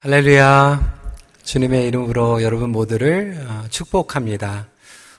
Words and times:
할렐루야. 0.00 1.00
주님의 1.42 1.88
이름으로 1.88 2.44
여러분 2.44 2.70
모두를 2.70 3.44
어, 3.48 3.64
축복합니다. 3.68 4.68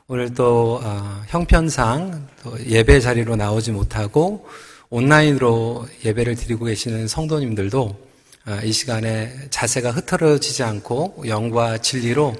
오늘 0.07 0.33
또 0.33 0.79
어, 0.81 1.21
형편상 1.27 2.29
예배 2.65 3.01
자리로 3.01 3.35
나오지 3.35 3.73
못하고 3.73 4.47
온라인으로 4.89 5.85
예배를 6.05 6.35
드리고 6.35 6.63
계시는 6.63 7.09
성도님들도 7.09 7.81
어, 8.47 8.59
이 8.63 8.71
시간에 8.71 9.49
자세가 9.49 9.91
흐트러지지 9.91 10.63
않고 10.63 11.25
영과 11.27 11.77
진리로 11.77 12.33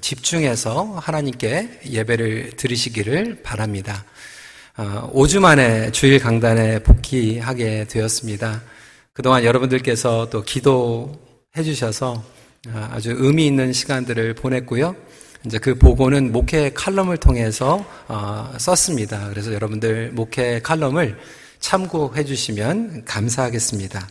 집중해서 0.00 0.94
하나님께 1.02 1.80
예배를 1.86 2.52
드리시기를 2.56 3.42
바랍니다. 3.42 4.04
5주 4.76 5.40
만에 5.40 5.90
주일 5.90 6.20
강단에 6.20 6.84
복귀하게 6.84 7.88
되었습니다. 7.88 8.62
그동안 9.12 9.42
여러분들께서 9.42 10.30
또 10.30 10.44
기도 10.44 11.29
해주셔서 11.56 12.22
아, 12.72 12.90
아주 12.92 13.14
의미 13.16 13.46
있는 13.46 13.72
시간들을 13.72 14.34
보냈고요. 14.34 14.94
이제 15.44 15.58
그 15.58 15.74
보고는 15.74 16.32
목회 16.32 16.70
칼럼을 16.70 17.16
통해서 17.16 17.84
어, 18.08 18.52
썼습니다. 18.58 19.28
그래서 19.30 19.52
여러분들 19.52 20.10
목회 20.12 20.60
칼럼을 20.60 21.18
참고해 21.58 22.24
주시면 22.24 23.04
감사하겠습니다. 23.04 24.06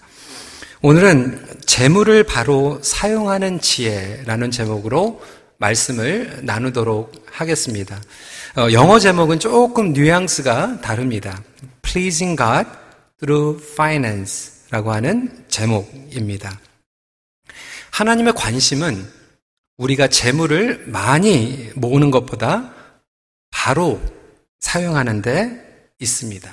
오늘은 0.81 1.45
재물을 1.66 2.23
바로 2.23 2.80
사용하는 2.81 3.61
지혜라는 3.61 4.52
제목으로 4.52 5.21
말씀을 5.58 6.39
나누도록 6.44 7.25
하겠습니다. 7.31 8.02
어, 8.58 8.71
영어 8.71 8.97
제목은 8.99 9.39
조금 9.39 9.94
뉘앙스가 9.94 10.81
다릅니다. 10.81 11.41
Pleasing 11.83 12.35
God 12.35 12.67
through 13.19 13.63
Finance라고 13.73 14.91
하는 14.91 15.45
제목입니다. 15.47 16.59
하나님의 17.91 18.34
관심은 18.34 19.20
우리가 19.77 20.07
재물을 20.07 20.83
많이 20.88 21.69
모으는 21.75 22.11
것보다 22.11 22.73
바로 23.52 24.02
사용하는 24.59 25.22
데 25.22 25.91
있습니다. 26.00 26.50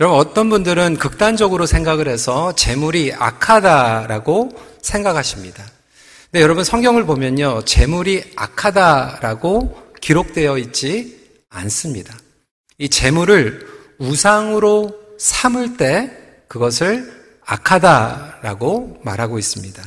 여러분, 0.00 0.18
어떤 0.18 0.48
분들은 0.48 0.96
극단적으로 0.96 1.66
생각을 1.66 2.08
해서 2.08 2.54
재물이 2.54 3.12
악하다라고 3.14 4.50
생각하십니다. 4.82 5.64
근데 6.30 6.42
여러분, 6.42 6.64
성경을 6.64 7.04
보면요, 7.04 7.64
재물이 7.64 8.32
악하다라고 8.36 9.92
기록되어 10.00 10.58
있지 10.58 11.36
않습니다. 11.50 12.16
이 12.78 12.88
재물을 12.88 13.66
우상으로 13.98 14.98
삼을 15.18 15.76
때 15.76 16.10
그것을 16.48 17.12
악하다라고 17.44 19.00
말하고 19.04 19.38
있습니다. 19.38 19.82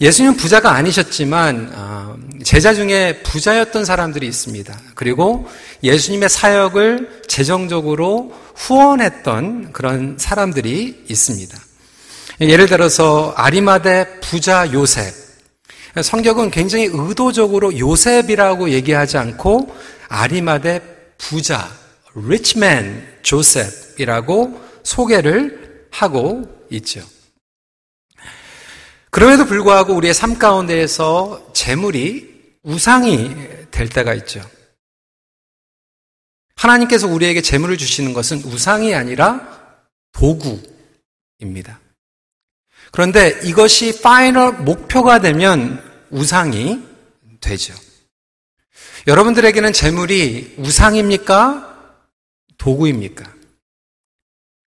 예수님은 0.00 0.38
부자가 0.38 0.72
아니셨지만 0.72 1.72
어, 1.74 2.16
제자 2.42 2.72
중에 2.72 3.22
부자였던 3.22 3.84
사람들이 3.84 4.26
있습니다. 4.26 4.80
그리고 4.94 5.46
예수님의 5.82 6.30
사역을 6.30 7.24
재정적으로 7.28 8.32
후원했던 8.56 9.72
그런 9.72 10.16
사람들이 10.18 11.04
있습니다. 11.08 11.58
예를 12.40 12.66
들어서 12.66 13.34
아리마대 13.36 14.20
부자 14.20 14.72
요셉. 14.72 15.12
성경은 16.02 16.50
굉장히 16.50 16.88
의도적으로 16.90 17.78
요셉이라고 17.78 18.70
얘기하지 18.70 19.18
않고 19.18 19.74
아리마대 20.08 20.80
부자, 21.18 21.70
rich 22.16 22.56
man 22.56 23.06
조셉이라고 23.22 24.60
소개를 24.82 25.88
하고 25.90 26.44
있죠. 26.70 27.02
그럼에도 29.10 29.44
불구하고 29.44 29.94
우리의 29.94 30.14
삶 30.14 30.38
가운데에서 30.38 31.52
재물이 31.52 32.58
우상이 32.62 33.34
될 33.70 33.88
때가 33.88 34.14
있죠. 34.14 34.40
하나님께서 36.54 37.08
우리에게 37.08 37.40
재물을 37.40 37.76
주시는 37.76 38.12
것은 38.12 38.42
우상이 38.44 38.94
아니라 38.94 39.74
도구입니다. 40.12 41.80
그런데 42.92 43.40
이것이 43.44 44.02
파이널 44.02 44.52
목표가 44.52 45.20
되면 45.20 45.82
우상이 46.10 46.82
되죠. 47.40 47.74
여러분들에게는 49.06 49.72
재물이 49.72 50.56
우상입니까? 50.58 51.96
도구입니까? 52.58 53.32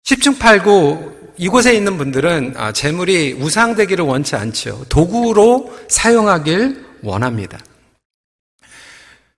10중 0.05 0.39
8구 0.39 1.20
이곳에 1.41 1.73
있는 1.73 1.97
분들은 1.97 2.53
아, 2.55 2.71
재물이 2.71 3.33
우상되기를 3.39 4.05
원치 4.05 4.35
않죠. 4.35 4.85
도구로 4.89 5.75
사용하길 5.87 6.85
원합니다. 7.01 7.57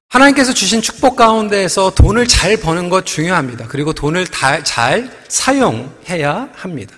하나님께서 0.09 0.53
주신 0.53 0.81
축복 0.81 1.15
가운데에서 1.15 1.91
돈을 1.95 2.27
잘 2.27 2.57
버는 2.57 2.89
것 2.89 3.05
중요합니다. 3.05 3.67
그리고 3.69 3.93
돈을 3.93 4.27
잘 4.27 5.09
사용해야 5.29 6.49
합니다. 6.51 6.93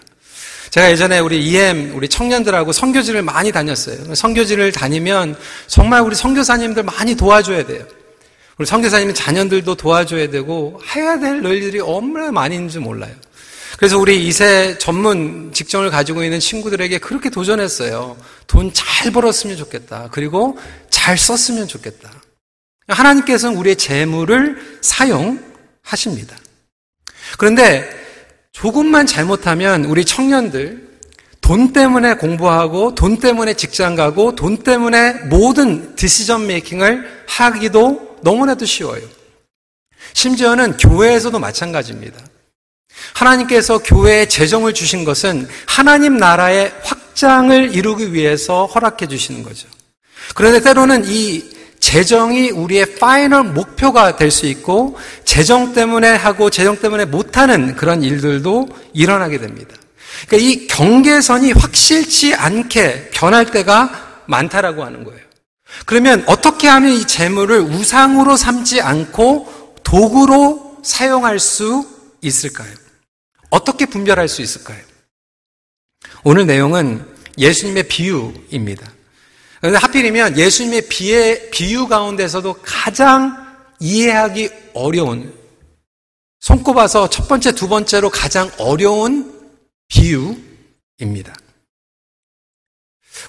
제가 0.71 0.89
예전에 0.89 1.19
우리 1.19 1.45
EM 1.45 1.95
우리 1.95 2.09
청년들하고 2.09 2.71
선교지를 2.71 3.21
많이 3.21 3.51
다녔어요. 3.51 4.15
선교지를 4.15 4.71
다니면 4.71 5.37
정말 5.67 6.01
우리 6.01 6.15
선교사님들 6.15 6.81
많이 6.81 7.13
도와줘야 7.13 7.63
돼요. 7.67 7.85
우리 8.57 8.65
선교사님 8.65 9.13
자녀들도 9.13 9.75
도와줘야 9.75 10.31
되고 10.31 10.81
해야 10.95 11.19
될 11.19 11.45
일들이 11.45 11.79
얼마나 11.79 12.31
많이 12.31 12.55
있는지 12.55 12.79
몰라요. 12.79 13.13
그래서 13.77 13.97
우리 13.97 14.25
이세 14.25 14.77
전문 14.77 15.51
직종을 15.53 15.89
가지고 15.89 16.23
있는 16.23 16.39
친구들에게 16.39 16.97
그렇게 16.99 17.29
도전했어요. 17.29 18.17
돈 18.47 18.71
잘 18.73 19.11
벌었으면 19.11 19.57
좋겠다. 19.57 20.09
그리고 20.11 20.57
잘 20.89 21.17
썼으면 21.17 21.67
좋겠다. 21.67 22.11
하나님께서는 22.87 23.57
우리의 23.57 23.75
재물을 23.75 24.79
사용하십니다. 24.81 26.35
그런데 27.37 27.89
조금만 28.51 29.05
잘못하면 29.05 29.85
우리 29.85 30.05
청년들 30.05 30.85
돈 31.41 31.73
때문에 31.73 32.15
공부하고 32.15 32.95
돈 32.95 33.19
때문에 33.19 33.53
직장 33.53 33.95
가고 33.95 34.35
돈 34.35 34.57
때문에 34.57 35.13
모든 35.25 35.95
decision 35.95 36.47
making을 36.47 37.25
하기도 37.27 38.17
너무나도 38.21 38.65
쉬워요. 38.65 39.03
심지어는 40.13 40.77
교회에서도 40.77 41.37
마찬가지입니다. 41.37 42.17
하나님께서 43.13 43.79
교회에 43.79 44.27
재정을 44.27 44.73
주신 44.73 45.03
것은 45.03 45.47
하나님 45.65 46.17
나라의 46.17 46.73
확장을 46.83 47.75
이루기 47.75 48.13
위해서 48.13 48.65
허락해 48.65 49.07
주시는 49.07 49.43
거죠. 49.43 49.67
그런데 50.33 50.61
때로는 50.61 51.03
이 51.05 51.55
재정이 51.79 52.49
우리의 52.51 52.95
final 52.95 53.43
목표가 53.43 54.15
될 54.15 54.31
수 54.31 54.47
있고 54.47 54.97
재정 55.23 55.73
때문에 55.73 56.15
하고 56.15 56.49
재정 56.49 56.77
때문에 56.77 57.05
못하는 57.05 57.75
그런 57.75 58.01
일들도 58.01 58.69
일어나게 58.93 59.37
됩니다. 59.37 59.75
그러니까 60.27 60.49
이 60.49 60.67
경계선이 60.67 61.51
확실치 61.51 62.33
않게 62.33 63.11
변할 63.13 63.45
때가 63.51 64.23
많다라고 64.25 64.83
하는 64.83 65.03
거예요. 65.03 65.19
그러면 65.85 66.23
어떻게 66.27 66.67
하면 66.67 66.91
이 66.93 67.05
재물을 67.05 67.59
우상으로 67.59 68.35
삼지 68.35 68.81
않고 68.81 69.75
도구로 69.83 70.77
사용할 70.83 71.39
수 71.39 71.85
있을까요? 72.21 72.71
어떻게 73.49 73.85
분별할 73.85 74.27
수 74.27 74.41
있을까요? 74.41 74.81
오늘 76.23 76.45
내용은 76.45 77.05
예수님의 77.37 77.87
비유입니다. 77.87 78.91
그런데 79.59 79.79
하필이면 79.79 80.37
예수님의 80.37 80.87
비의, 80.87 81.49
비유 81.51 81.87
가운데서도 81.87 82.61
가장 82.61 83.45
이해하기 83.79 84.49
어려운, 84.73 85.33
손꼽아서 86.39 87.09
첫 87.09 87.27
번째, 87.27 87.53
두 87.53 87.67
번째로 87.67 88.09
가장 88.09 88.51
어려운 88.57 89.33
비유입니다. 89.87 91.33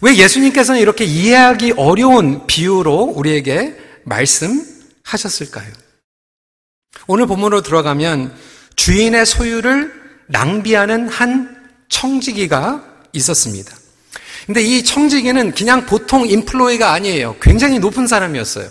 왜 0.03 0.17
예수님께서는 0.17 0.81
이렇게 0.81 1.05
이해하기 1.05 1.73
어려운 1.73 2.47
비유로 2.47 3.15
우리에게 3.17 3.77
말씀하셨을까요? 4.05 5.73
오늘 7.07 7.27
본문으로 7.27 7.63
들어가면 7.63 8.37
주인의 8.75 9.25
소유를 9.25 10.06
낭비하는 10.29 11.09
한 11.09 11.71
청지기가 11.89 12.85
있었습니다. 13.13 13.75
근데 14.47 14.63
이 14.63 14.85
청지기는 14.85 15.53
그냥 15.53 15.87
보통 15.87 16.27
인플로이가 16.29 16.93
아니에요. 16.93 17.37
굉장히 17.41 17.79
높은 17.79 18.07
사람이었어요. 18.07 18.69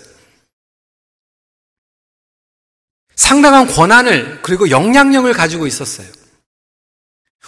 상당한 3.15 3.67
권한을 3.67 4.41
그리고 4.41 4.69
영향력을 4.69 5.31
가지고 5.33 5.67
있었어요. 5.67 6.07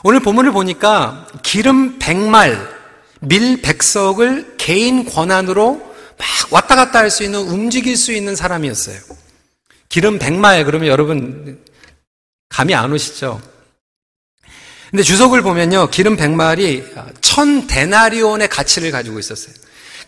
오늘 0.04 0.20
본문을 0.20 0.52
보니까 0.52 1.28
기름 1.44 2.00
백말, 2.00 2.58
밀 3.22 3.62
백석을 3.62 4.56
개인 4.58 5.06
권한으로 5.06 5.96
막 6.18 6.28
왔다 6.52 6.76
갔다 6.76 7.00
할 7.00 7.10
수 7.10 7.24
있는 7.24 7.40
움직일 7.42 7.98
수 7.98 8.12
있는 8.12 8.36
사람이었어요. 8.36 9.00
기름 9.90 10.20
백말 10.20 10.66
그러면 10.66 10.88
여러분 10.90 11.64
감이 12.50 12.76
안 12.76 12.92
오시죠? 12.92 13.42
근데 14.92 15.04
주석을 15.04 15.42
보면요. 15.42 15.90
기름 15.90 16.16
100마리 16.16 16.84
천 17.22 17.68
데나리온의 17.68 18.48
가치를 18.48 18.92
가지고 18.92 19.20
있었어요. 19.20 19.54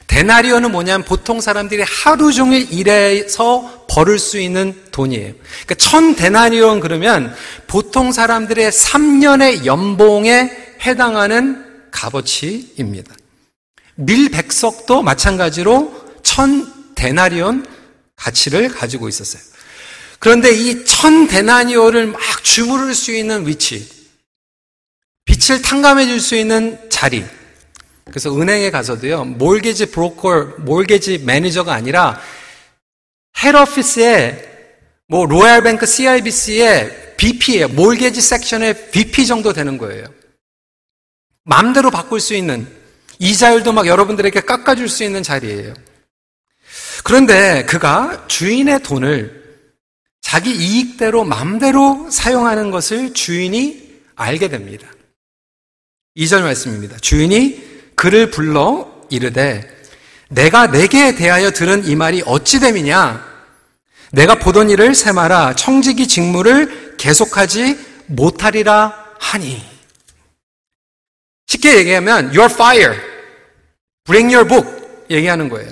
데나리온은 0.07 0.71
뭐냐면 0.71 1.05
보통 1.05 1.39
사람들이 1.39 1.83
하루 1.83 2.33
종일 2.33 2.71
일해서 2.73 3.85
벌을 3.87 4.17
수 4.17 4.39
있는 4.39 4.73
돈이에요. 4.91 5.33
그러니까 5.33 5.75
천 5.75 6.15
데나리온 6.15 6.79
그러면 6.79 7.35
보통 7.67 8.11
사람들의 8.11 8.71
3년의 8.71 9.65
연봉에 9.65 10.49
해당하는 10.81 11.63
값어치입니다. 11.91 13.13
밀 13.95 14.20
백 14.20 14.53
석도 14.53 15.03
마찬가지로 15.03 15.93
천 16.23 16.95
데나리온 16.95 17.65
가치를 18.15 18.69
가지고 18.69 19.09
있었어요. 19.09 19.41
그런데 20.17 20.51
이천 20.51 21.27
데나리온을 21.27 22.07
막 22.07 22.19
주무를 22.43 22.93
수 22.95 23.13
있는 23.13 23.47
위치, 23.47 23.87
빚을 25.29 25.61
탕감해 25.61 26.07
줄 26.07 26.19
수 26.19 26.35
있는 26.35 26.89
자리, 26.89 27.23
그래서 28.05 28.35
은행에 28.35 28.71
가서도요, 28.71 29.25
mortgage 29.25 29.91
브로커, 29.91 30.55
mortgage 30.59 31.19
매니저가 31.19 31.71
아니라 31.71 32.19
head 33.37 33.55
office에 33.55 34.47
뭐 35.07 35.27
Royal 35.27 35.59
Bank 35.59 35.85
CIBC의 35.85 37.15
VP에 37.17 37.67
mortgage 37.67 38.21
section의 38.21 38.89
VP 38.89 39.27
정도 39.27 39.53
되는 39.53 39.77
거예요. 39.77 40.07
마음대로 41.43 41.91
바꿀 41.91 42.19
수 42.19 42.33
있는 42.33 42.67
이자율도 43.19 43.71
막 43.71 43.85
여러분들에게 43.85 44.41
깎아줄 44.41 44.89
수 44.89 45.03
있는 45.03 45.21
자리예요. 45.21 45.75
그런데 47.03 47.65
그가 47.65 48.25
주인의 48.27 48.81
돈을 48.81 49.59
자기 50.21 50.51
이익대로 50.55 51.23
마음대로 51.23 52.09
사용하는 52.09 52.71
것을 52.71 53.13
주인이 53.13 54.01
알게 54.15 54.47
됩니다. 54.47 54.87
2절 56.19 56.41
말씀입니다. 56.41 56.97
주인이 56.97 57.93
그를 57.95 58.29
불러 58.29 58.91
이르되 59.09 59.67
내가 60.29 60.69
내게 60.69 61.15
대하여 61.15 61.51
들은 61.51 61.87
이 61.87 61.95
말이 61.95 62.21
어찌 62.25 62.59
됨이냐? 62.59 63.27
내가 64.11 64.35
보던 64.35 64.69
일을 64.69 64.93
세마라 64.95 65.55
청지기 65.55 66.07
직무를 66.07 66.97
계속하지 66.97 67.79
못하리라 68.07 68.93
하니. 69.19 69.63
쉽게 71.47 71.77
얘기하면 71.77 72.31
you're 72.31 72.51
fire. 72.51 72.95
bring 74.03 74.33
your 74.33 74.47
book 74.47 74.67
얘기하는 75.09 75.49
거예요. 75.49 75.71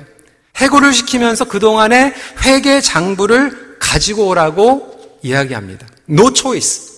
해고를 0.55 0.93
시키면서 0.93 1.45
그동안의 1.45 2.13
회계 2.45 2.81
장부를 2.81 3.77
가지고 3.79 4.27
오라고 4.27 5.19
이야기합니다. 5.21 5.85
No 6.09 6.33
choice. 6.33 6.95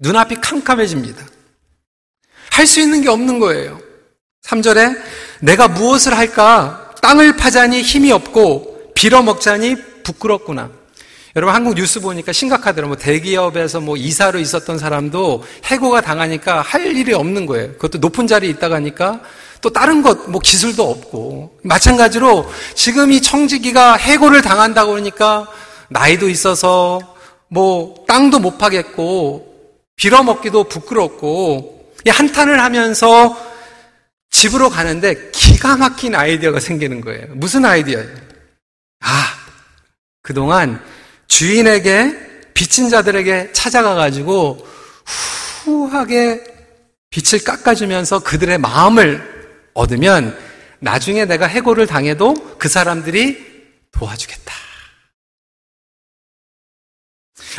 눈앞이 0.00 0.36
캄캄해집니다. 0.40 1.37
할 2.58 2.66
수 2.66 2.80
있는 2.80 3.02
게 3.02 3.08
없는 3.08 3.38
거예요. 3.38 3.78
3절에 4.44 5.00
내가 5.40 5.68
무엇을 5.68 6.18
할까? 6.18 6.92
땅을 7.00 7.36
파자니 7.36 7.82
힘이 7.82 8.10
없고 8.10 8.94
빌어먹자니 8.96 9.76
부끄럽구나. 10.02 10.68
여러분 11.36 11.54
한국 11.54 11.74
뉴스 11.74 12.00
보니까 12.00 12.32
심각하더라고요. 12.32 12.88
뭐 12.88 12.96
대기업에서 12.96 13.80
뭐 13.80 13.96
이사로 13.96 14.40
있었던 14.40 14.76
사람도 14.76 15.44
해고가 15.66 16.00
당하니까 16.00 16.60
할 16.60 16.96
일이 16.96 17.14
없는 17.14 17.46
거예요. 17.46 17.74
그것도 17.74 17.98
높은 17.98 18.26
자리에 18.26 18.50
있다 18.50 18.68
가니까 18.68 19.20
또 19.60 19.70
다른 19.70 20.02
것, 20.02 20.28
뭐 20.28 20.40
기술도 20.40 20.90
없고. 20.90 21.60
마찬가지로 21.62 22.50
지금 22.74 23.12
이 23.12 23.22
청지기가 23.22 23.94
해고를 23.94 24.42
당한다고 24.42 24.90
그러니까 24.92 25.46
나이도 25.90 26.28
있어서 26.28 26.98
뭐 27.46 28.04
땅도 28.08 28.40
못 28.40 28.58
파겠고 28.58 29.46
빌어먹기도 29.94 30.64
부끄럽고 30.64 31.77
한탄을 32.10 32.60
하면서 32.62 33.36
집으로 34.30 34.70
가는데 34.70 35.30
기가 35.30 35.76
막힌 35.76 36.14
아이디어가 36.14 36.60
생기는 36.60 37.00
거예요. 37.00 37.26
무슨 37.30 37.64
아이디어예요? 37.64 38.16
아, 39.00 39.34
그동안 40.22 40.82
주인에게 41.26 42.52
빚진 42.54 42.88
자들에게 42.88 43.52
찾아가 43.52 43.94
가지고 43.94 44.66
후하게 45.64 46.42
빛을 47.10 47.44
깎아주면서 47.44 48.20
그들의 48.20 48.58
마음을 48.58 49.38
얻으면 49.74 50.38
나중에 50.80 51.24
내가 51.24 51.46
해고를 51.46 51.86
당해도 51.86 52.56
그 52.58 52.68
사람들이 52.68 53.46
도와주겠다. 53.92 54.54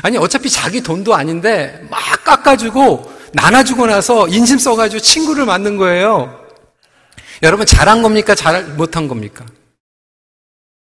아니, 0.01 0.17
어차피 0.17 0.49
자기 0.49 0.81
돈도 0.81 1.13
아닌데 1.13 1.85
막 1.89 1.99
깎아주고 2.23 3.18
나눠주고 3.33 3.85
나서 3.87 4.27
인심 4.27 4.57
써가지고 4.57 5.01
친구를 5.01 5.45
만든 5.45 5.77
거예요. 5.77 6.39
여러분 7.43 7.65
잘한 7.65 8.01
겁니까? 8.01 8.35
잘 8.35 8.63
못한 8.63 9.07
겁니까? 9.07 9.45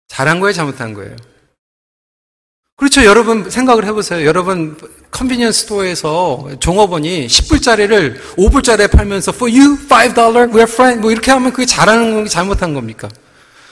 잘한 0.07 0.39
거예요? 0.39 0.53
잘못한 0.53 0.93
거예요? 0.93 1.15
그렇죠. 2.75 3.03
여러분 3.05 3.49
생각을 3.49 3.85
해보세요. 3.85 4.25
여러분 4.25 4.77
convenience 5.09 5.61
store에서 5.61 6.47
종업원이 6.59 7.27
10불짜리를 7.27 8.19
5불짜리에 8.37 8.91
팔면서 8.91 9.31
for 9.33 9.51
you 9.51 9.73
5 9.85 10.13
dollar 10.13 10.47
we're 10.51 10.69
friend 10.69 11.01
뭐 11.01 11.11
이렇게 11.11 11.31
하면 11.31 11.51
그게 11.51 11.65
잘하는 11.65 12.13
건지 12.13 12.31
잘못한 12.31 12.73
겁니까? 12.73 13.09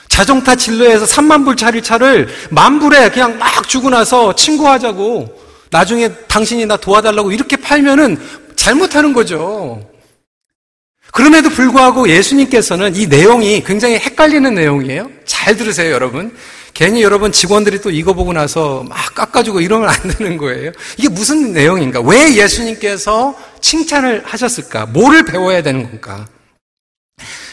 자동차 0.08 0.56
딜러에서 0.56 1.06
3만 1.06 1.46
불짜리 1.46 1.84
차를 1.84 2.30
만 2.50 2.80
불에 2.80 3.10
그냥 3.12 3.38
막 3.38 3.68
주고 3.68 3.90
나서 3.90 4.34
친구하자고 4.34 5.42
나중에 5.70 6.10
당신이 6.28 6.66
나 6.66 6.78
도와달라고 6.78 7.32
이렇게 7.32 7.58
팔면은 7.58 8.18
잘못하는 8.66 9.14
거죠. 9.14 9.80
그럼에도 11.12 11.50
불구하고 11.50 12.10
예수님께서는 12.10 12.96
이 12.96 13.06
내용이 13.06 13.64
굉장히 13.64 14.00
헷갈리는 14.00 14.56
내용이에요. 14.56 15.12
잘 15.24 15.56
들으세요, 15.56 15.92
여러분. 15.92 16.36
괜히 16.74 17.04
여러분 17.04 17.32
직원들이 17.32 17.82
또 17.82 17.92
이거 17.92 18.14
보고 18.14 18.34
나서 18.34 18.84
막 18.90 19.14
깎아주고 19.14 19.62
이러면 19.62 19.88
안 19.88 19.96
되는 20.10 20.36
거예요. 20.38 20.72
이게 20.98 21.08
무슨 21.10 21.54
내용인가? 21.54 22.02
왜 22.02 22.34
예수님께서 22.34 23.38
칭찬을 23.62 24.24
하셨을까? 24.26 24.88
뭐를 24.88 25.26
배워야 25.26 25.62
되는 25.62 25.84
건가? 25.84 26.28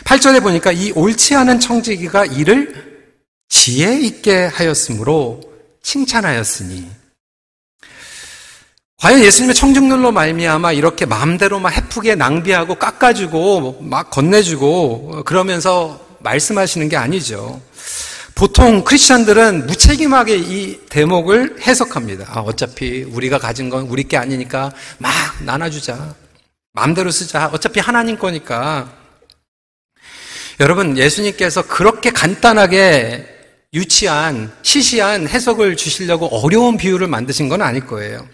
8절에 0.05 0.43
보니까 0.43 0.73
이 0.73 0.93
옳지 0.93 1.35
않은 1.35 1.61
청지기가 1.61 2.25
이를 2.25 3.05
지혜 3.51 4.01
있게 4.01 4.47
하였으므로 4.47 5.43
칭찬하였으니 5.83 7.02
과연 9.03 9.25
예수님의 9.25 9.57
청중들로 9.57 10.13
말미암아 10.13 10.75
이렇게 10.75 11.07
마음대로 11.07 11.59
막 11.59 11.71
해프게 11.71 12.15
낭비하고 12.15 12.77
깎아주고 12.77 13.79
막 13.81 14.11
건네주고 14.11 15.25
그러면서 15.25 16.07
말씀하시는 16.21 16.89
게 16.89 16.97
아니죠. 16.97 17.61
보통 18.37 18.85
크리스천들은 18.85 19.67
무책임하게 19.67 20.37
이 20.37 20.81
대목을 20.89 21.57
해석합니다. 21.63 22.27
아, 22.29 22.41
어차피 22.43 23.03
우리가 23.03 23.39
가진 23.39 23.71
건 23.71 23.89
우리 23.89 24.05
게 24.05 24.17
아니니까 24.17 24.73
막 24.99 25.11
나눠주자. 25.45 26.15
마음대로 26.73 27.11
쓰자. 27.11 27.51
어차피 27.53 27.81
하나님 27.81 28.17
거니까. 28.17 28.89
여러분, 30.61 30.97
예수님께서 30.97 31.63
그렇게 31.63 32.11
간단하게 32.11 33.27
유치한, 33.75 34.53
시시한 34.63 35.27
해석을 35.27 35.77
주시려고 35.77 36.29
어려운 36.29 36.77
비유를 36.77 37.09
만드신 37.09 37.49
건 37.49 37.63
아닐 37.63 37.85
거예요. 37.85 38.25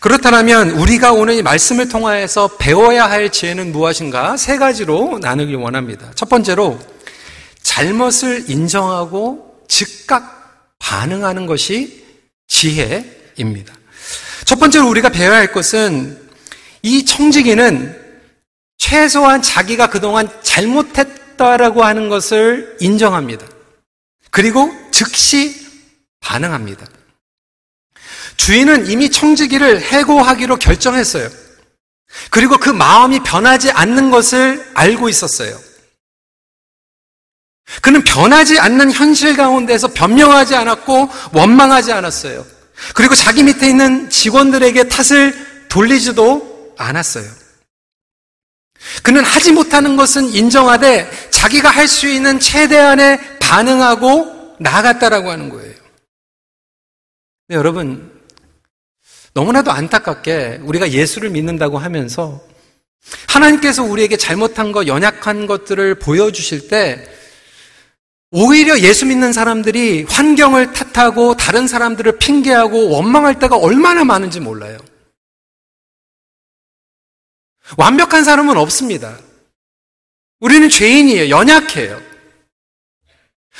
그렇다면 0.00 0.70
우리가 0.70 1.12
오늘 1.12 1.34
이 1.34 1.42
말씀을 1.42 1.88
통하여서 1.88 2.56
배워야 2.58 3.08
할 3.08 3.30
지혜는 3.30 3.72
무엇인가? 3.72 4.36
세 4.36 4.56
가지로 4.56 5.18
나누길 5.20 5.56
원합니다. 5.56 6.10
첫 6.14 6.28
번째로 6.28 6.78
잘못을 7.62 8.48
인정하고 8.48 9.62
즉각 9.68 10.74
반응하는 10.78 11.46
것이 11.46 12.04
지혜입니다. 12.48 13.74
첫 14.44 14.58
번째로 14.58 14.88
우리가 14.88 15.10
배워야 15.10 15.38
할 15.38 15.52
것은 15.52 16.18
이 16.82 17.04
청지기는 17.04 18.00
최소한 18.78 19.42
자기가 19.42 19.88
그동안 19.88 20.28
잘못했다라고 20.42 21.84
하는 21.84 22.08
것을 22.08 22.76
인정합니다. 22.80 23.46
그리고 24.30 24.72
즉시 24.90 25.54
반응합니다. 26.20 26.86
주인은 28.36 28.86
이미 28.86 29.10
청지기를 29.10 29.80
해고하기로 29.80 30.56
결정했어요. 30.58 31.28
그리고 32.30 32.58
그 32.58 32.70
마음이 32.70 33.20
변하지 33.20 33.70
않는 33.70 34.10
것을 34.10 34.68
알고 34.74 35.08
있었어요. 35.08 35.58
그는 37.82 38.02
변하지 38.02 38.58
않는 38.58 38.90
현실 38.90 39.36
가운데서 39.36 39.88
변명하지 39.88 40.56
않았고 40.56 41.08
원망하지 41.32 41.92
않았어요. 41.92 42.44
그리고 42.94 43.14
자기 43.14 43.42
밑에 43.42 43.68
있는 43.68 44.10
직원들에게 44.10 44.88
탓을 44.88 45.66
돌리지도 45.68 46.74
않았어요. 46.78 47.30
그는 49.02 49.22
하지 49.24 49.52
못하는 49.52 49.94
것은 49.96 50.28
인정하되 50.30 51.28
자기가 51.30 51.70
할 51.70 51.86
수 51.86 52.08
있는 52.08 52.40
최대한의 52.40 53.38
반응하고 53.38 54.56
나아갔다라고 54.58 55.30
하는 55.30 55.48
거예요. 55.48 55.74
네, 57.50 57.56
여러분, 57.56 58.08
너무나도 59.34 59.72
안타깝게 59.72 60.60
우리가 60.62 60.92
예수를 60.92 61.30
믿는다고 61.30 61.78
하면서 61.78 62.40
하나님께서 63.26 63.82
우리에게 63.82 64.16
잘못한 64.16 64.70
것, 64.70 64.86
연약한 64.86 65.48
것들을 65.48 65.96
보여주실 65.96 66.68
때 66.68 67.04
오히려 68.30 68.78
예수 68.78 69.04
믿는 69.04 69.32
사람들이 69.32 70.04
환경을 70.04 70.72
탓하고 70.72 71.36
다른 71.36 71.66
사람들을 71.66 72.18
핑계하고 72.18 72.88
원망할 72.90 73.40
때가 73.40 73.56
얼마나 73.56 74.04
많은지 74.04 74.38
몰라요. 74.38 74.78
완벽한 77.76 78.22
사람은 78.22 78.56
없습니다. 78.58 79.18
우리는 80.38 80.68
죄인이에요. 80.68 81.30
연약해요. 81.30 82.09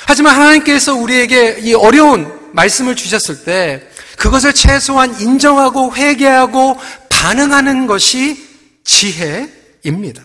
하지만 0.07 0.35
하나님께서 0.35 0.95
우리에게 0.95 1.59
이 1.61 1.73
어려운 1.73 2.31
말씀을 2.53 2.95
주셨을 2.95 3.43
때 3.43 3.87
그것을 4.17 4.53
최소한 4.53 5.19
인정하고 5.19 5.95
회개하고 5.95 6.77
반응하는 7.09 7.87
것이 7.87 8.47
지혜입니다. 8.83 10.21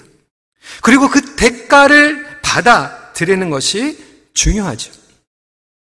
그리고 0.83 1.09
그 1.09 1.37
대가를 1.37 2.40
받아들이는 2.42 3.50
것이 3.50 3.99
중요하죠. 4.35 4.92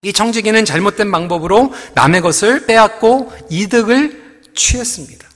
이 0.03 0.13
청지기는 0.13 0.65
잘못된 0.65 1.11
방법으로 1.11 1.73
남의 1.95 2.21
것을 2.21 2.67
빼앗고 2.67 3.33
이득을 3.51 4.43
취했습니다. 4.55 5.29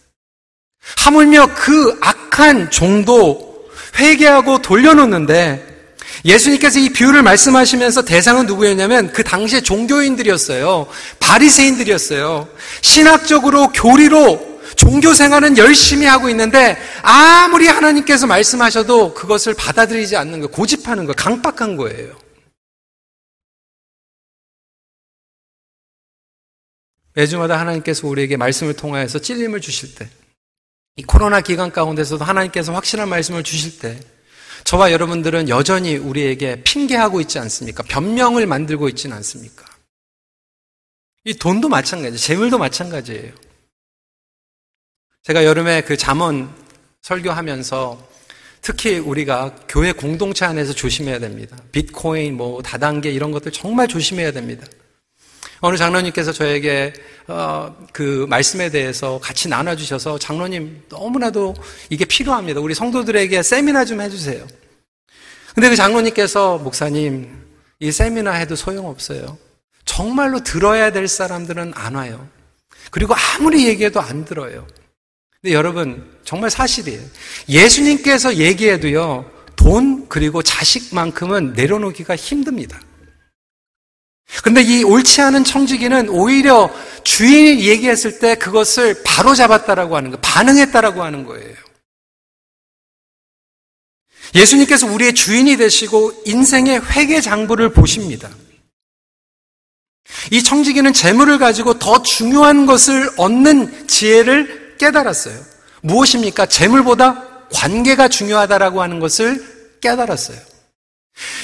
하물며 0.98 1.54
그 1.54 1.98
악한 2.00 2.70
종도 2.70 3.68
회개하고 3.98 4.62
돌려놓는데 4.62 5.77
예수님께서 6.24 6.78
이 6.78 6.90
비유를 6.90 7.22
말씀하시면서 7.22 8.02
대상은 8.02 8.46
누구였냐면 8.46 9.12
그 9.12 9.22
당시의 9.22 9.62
종교인들이었어요. 9.62 10.86
바리새인들이었어요. 11.20 12.48
신학적으로 12.80 13.68
교리로 13.72 14.60
종교 14.76 15.12
생활은 15.12 15.58
열심히 15.58 16.06
하고 16.06 16.28
있는데 16.28 16.76
아무리 17.02 17.66
하나님께서 17.66 18.26
말씀하셔도 18.26 19.14
그것을 19.14 19.54
받아들이지 19.54 20.16
않는 20.16 20.40
거, 20.40 20.46
고집하는 20.48 21.04
거, 21.04 21.12
강박한 21.12 21.76
거예요. 21.76 22.16
매주마다 27.14 27.58
하나님께서 27.58 28.06
우리에게 28.06 28.36
말씀을 28.36 28.74
통하여서 28.74 29.18
찔림을 29.18 29.60
주실 29.60 29.96
때, 29.96 30.08
이 30.94 31.02
코로나 31.02 31.40
기간 31.40 31.72
가운데서도 31.72 32.24
하나님께서 32.24 32.72
확실한 32.72 33.08
말씀을 33.08 33.42
주실 33.42 33.80
때, 33.80 33.98
저와 34.64 34.92
여러분들은 34.92 35.48
여전히 35.48 35.96
우리에게 35.96 36.62
핑계하고 36.62 37.20
있지 37.20 37.38
않습니까? 37.38 37.82
변명을 37.84 38.46
만들고 38.46 38.88
있지는 38.88 39.16
않습니까? 39.16 39.64
이 41.24 41.34
돈도 41.34 41.68
마찬가지, 41.68 42.18
재물도 42.18 42.58
마찬가지예요. 42.58 43.32
제가 45.22 45.44
여름에 45.44 45.82
그 45.82 45.96
잠언 45.96 46.54
설교하면서 47.02 48.08
특히 48.60 48.98
우리가 48.98 49.54
교회 49.68 49.92
공동체 49.92 50.44
안에서 50.44 50.72
조심해야 50.72 51.18
됩니다. 51.18 51.56
비트코인, 51.72 52.36
뭐 52.36 52.62
다단계 52.62 53.10
이런 53.10 53.30
것들 53.30 53.52
정말 53.52 53.88
조심해야 53.88 54.32
됩니다. 54.32 54.66
어느 55.60 55.76
장로님께서 55.76 56.32
저에게 56.32 56.92
어, 57.26 57.74
그 57.92 58.26
말씀에 58.28 58.70
대해서 58.70 59.18
같이 59.22 59.48
나눠주셔서 59.48 60.18
장로님 60.18 60.84
너무나도 60.88 61.54
이게 61.90 62.04
필요합니다. 62.04 62.60
우리 62.60 62.74
성도들에게 62.74 63.42
세미나 63.42 63.84
좀 63.84 64.00
해주세요. 64.00 64.46
근데 65.54 65.68
그 65.68 65.76
장로님께서 65.76 66.58
목사님 66.58 67.28
이 67.80 67.90
세미나 67.90 68.32
해도 68.32 68.54
소용없어요. 68.54 69.38
정말로 69.84 70.40
들어야 70.40 70.92
될 70.92 71.08
사람들은 71.08 71.72
안 71.74 71.94
와요. 71.94 72.28
그리고 72.90 73.14
아무리 73.14 73.66
얘기해도 73.66 74.00
안 74.00 74.24
들어요. 74.24 74.66
근데 75.40 75.54
여러분 75.54 76.08
정말 76.24 76.50
사실이에요. 76.50 77.00
예수님께서 77.48 78.36
얘기해도요 78.36 79.30
돈 79.56 80.08
그리고 80.08 80.42
자식만큼은 80.42 81.54
내려놓기가 81.54 82.16
힘듭니다. 82.16 82.80
근데 84.42 84.62
이 84.62 84.84
옳지 84.84 85.20
않은 85.22 85.44
청지기는 85.44 86.10
오히려 86.10 86.70
주인이 87.02 87.66
얘기했을 87.66 88.18
때 88.18 88.34
그것을 88.34 89.02
바로 89.04 89.34
잡았다라고 89.34 89.96
하는 89.96 90.10
거, 90.10 90.18
반응했다라고 90.18 91.02
하는 91.02 91.24
거예요. 91.24 91.54
예수님께서 94.34 94.86
우리의 94.86 95.14
주인이 95.14 95.56
되시고 95.56 96.22
인생의 96.26 96.80
회계 96.92 97.20
장부를 97.20 97.72
보십니다. 97.72 98.28
이 100.30 100.42
청지기는 100.42 100.92
재물을 100.92 101.38
가지고 101.38 101.78
더 101.78 102.02
중요한 102.02 102.66
것을 102.66 103.10
얻는 103.16 103.88
지혜를 103.88 104.76
깨달았어요. 104.78 105.38
무엇입니까? 105.80 106.46
재물보다 106.46 107.46
관계가 107.52 108.08
중요하다라고 108.08 108.82
하는 108.82 109.00
것을 109.00 109.78
깨달았어요. 109.80 110.38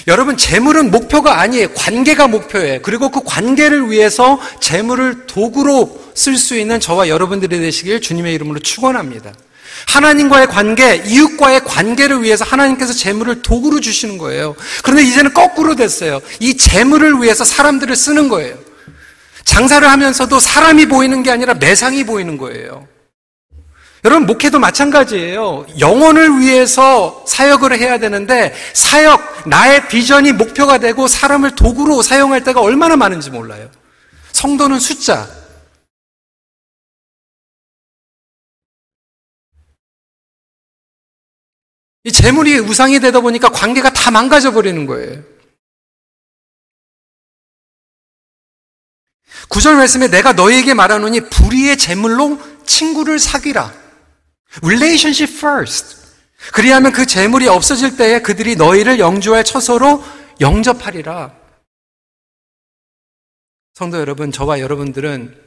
여러분, 0.06 0.36
재물은 0.36 0.90
목표가 0.90 1.40
아니에요. 1.40 1.72
관계가 1.74 2.28
목표예요. 2.28 2.80
그리고 2.82 3.10
그 3.10 3.22
관계를 3.24 3.90
위해서 3.90 4.40
재물을 4.60 5.26
도구로 5.26 6.12
쓸 6.14 6.36
수 6.36 6.56
있는 6.56 6.80
저와 6.80 7.08
여러분들이 7.08 7.58
되시길 7.58 8.00
주님의 8.00 8.34
이름으로 8.34 8.60
축원합니다. 8.60 9.32
하나님과의 9.86 10.46
관계, 10.48 11.02
이웃과의 11.06 11.64
관계를 11.64 12.22
위해서 12.22 12.44
하나님께서 12.44 12.92
재물을 12.92 13.42
도구로 13.42 13.80
주시는 13.80 14.18
거예요. 14.18 14.54
그런데 14.82 15.02
이제는 15.04 15.34
거꾸로 15.34 15.74
됐어요. 15.74 16.20
이 16.40 16.56
재물을 16.56 17.20
위해서 17.20 17.44
사람들을 17.44 17.94
쓰는 17.96 18.28
거예요. 18.28 18.56
장사를 19.44 19.86
하면서도 19.86 20.40
사람이 20.40 20.86
보이는 20.86 21.22
게 21.22 21.30
아니라 21.30 21.54
매상이 21.54 22.04
보이는 22.04 22.38
거예요. 22.38 22.86
여러분, 24.04 24.26
목회도 24.26 24.58
마찬가지예요. 24.58 25.66
영혼을 25.80 26.38
위해서 26.38 27.24
사역을 27.26 27.78
해야 27.78 27.98
되는데, 27.98 28.54
사역, 28.74 29.48
나의 29.48 29.88
비전이 29.88 30.32
목표가 30.32 30.76
되고 30.76 31.08
사람을 31.08 31.54
도구로 31.54 32.02
사용할 32.02 32.44
때가 32.44 32.60
얼마나 32.60 32.96
많은지 32.96 33.30
몰라요. 33.30 33.70
성도는 34.32 34.78
숫자. 34.78 35.26
이 42.06 42.12
재물이 42.12 42.58
우상이 42.58 43.00
되다 43.00 43.20
보니까 43.20 43.48
관계가 43.48 43.90
다 43.94 44.10
망가져 44.10 44.52
버리는 44.52 44.84
거예요. 44.84 45.22
구절 49.48 49.76
말씀에 49.76 50.08
내가 50.08 50.34
너에게 50.34 50.74
말하노니 50.74 51.30
불의의 51.30 51.78
재물로 51.78 52.38
친구를 52.66 53.18
사귀라. 53.18 53.83
Relationship 54.62 55.32
first. 55.36 55.96
그리하면 56.52 56.92
그 56.92 57.06
재물이 57.06 57.48
없어질 57.48 57.96
때에 57.96 58.20
그들이 58.20 58.56
너희를 58.56 58.98
영주할 58.98 59.44
처소로 59.44 60.04
영접하리라. 60.40 61.34
성도 63.74 63.98
여러분, 63.98 64.30
저와 64.30 64.60
여러분들은 64.60 65.42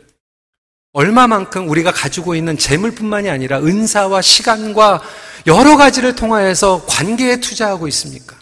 얼마만큼 0.94 1.70
우리가 1.70 1.92
가지고 1.92 2.36
있는 2.36 2.58
재물뿐만이 2.58 3.30
아니라 3.30 3.60
은사와 3.60 4.22
시간과 4.22 5.04
여러 5.46 5.78
가지를 5.78 6.16
통하여서 6.16 6.86
관계에 6.88 7.40
투자하고 7.40 7.88
있습니까? 7.90 8.36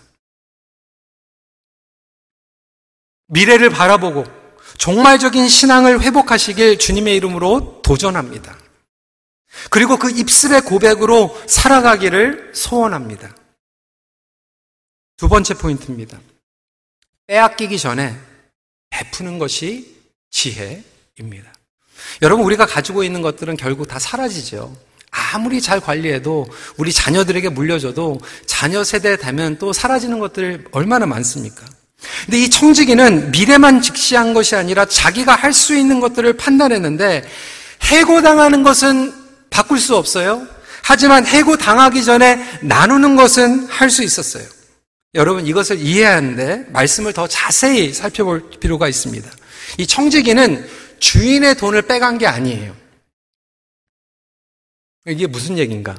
미래를 3.28 3.70
바라보고 3.70 4.24
종말적인 4.78 5.50
신앙을 5.50 6.02
회복하시길 6.02 6.80
주님의 6.80 7.16
이름으로 7.18 7.82
도전합니다. 7.82 8.65
그리고 9.70 9.98
그 9.98 10.10
입술의 10.10 10.62
고백으로 10.62 11.40
살아가기를 11.48 12.52
소원합니다. 12.54 13.36
두 15.18 15.30
번째 15.30 15.54
포인트입니다. 15.54 16.20
빼앗기기 17.28 17.80
전에 17.80 18.16
베푸는 18.90 19.40
것이 19.40 19.96
지혜입니다. 20.30 21.54
여러분, 22.22 22.46
우리가 22.46 22.66
가지고 22.66 23.04
있는 23.04 23.22
것들은 23.22 23.58
결국 23.58 23.88
다 23.88 23.98
사라지죠. 24.00 24.76
아무리 25.10 25.62
잘 25.62 25.80
관리해도 25.80 26.48
우리 26.78 26.92
자녀들에게 26.92 27.50
물려줘도 27.50 28.20
자녀 28.46 28.84
세대 28.84 29.16
되면 29.16 29.58
또 29.58 29.72
사라지는 29.72 30.20
것들 30.20 30.66
얼마나 30.72 31.06
많습니까? 31.06 31.66
근데 32.26 32.44
이 32.44 32.50
청지기는 32.50 33.32
미래만 33.32 33.82
직시한 33.82 34.34
것이 34.34 34.56
아니라 34.56 34.86
자기가 34.86 35.34
할 35.34 35.54
수 35.54 35.76
있는 35.76 36.02
것들을 36.02 36.34
판단했는데 36.34 37.24
해고당하는 37.82 38.62
것은 38.64 39.25
바꿀 39.50 39.80
수 39.80 39.96
없어요. 39.96 40.48
하지만 40.84 41.26
해고 41.26 41.58
당하기 41.58 42.04
전에 42.04 42.60
나누는 42.62 43.16
것은 43.16 43.66
할 43.68 43.90
수 43.90 44.04
있었어요. 44.04 44.46
여러분 45.16 45.48
이것을 45.48 45.80
이해하는데 45.80 46.66
말씀을 46.70 47.14
더 47.14 47.28
자세히 47.28 47.94
살펴볼 47.94 48.50
필요가 48.60 48.88
있습니다. 48.88 49.30
이 49.78 49.88
청지기는 49.88 50.68
주인의 51.00 51.56
돈을 51.56 51.84
빼간 51.84 52.18
게 52.18 52.28
아니에요. 52.28 52.76
이게 55.08 55.28
무슨 55.28 55.58
얘기인가? 55.58 55.96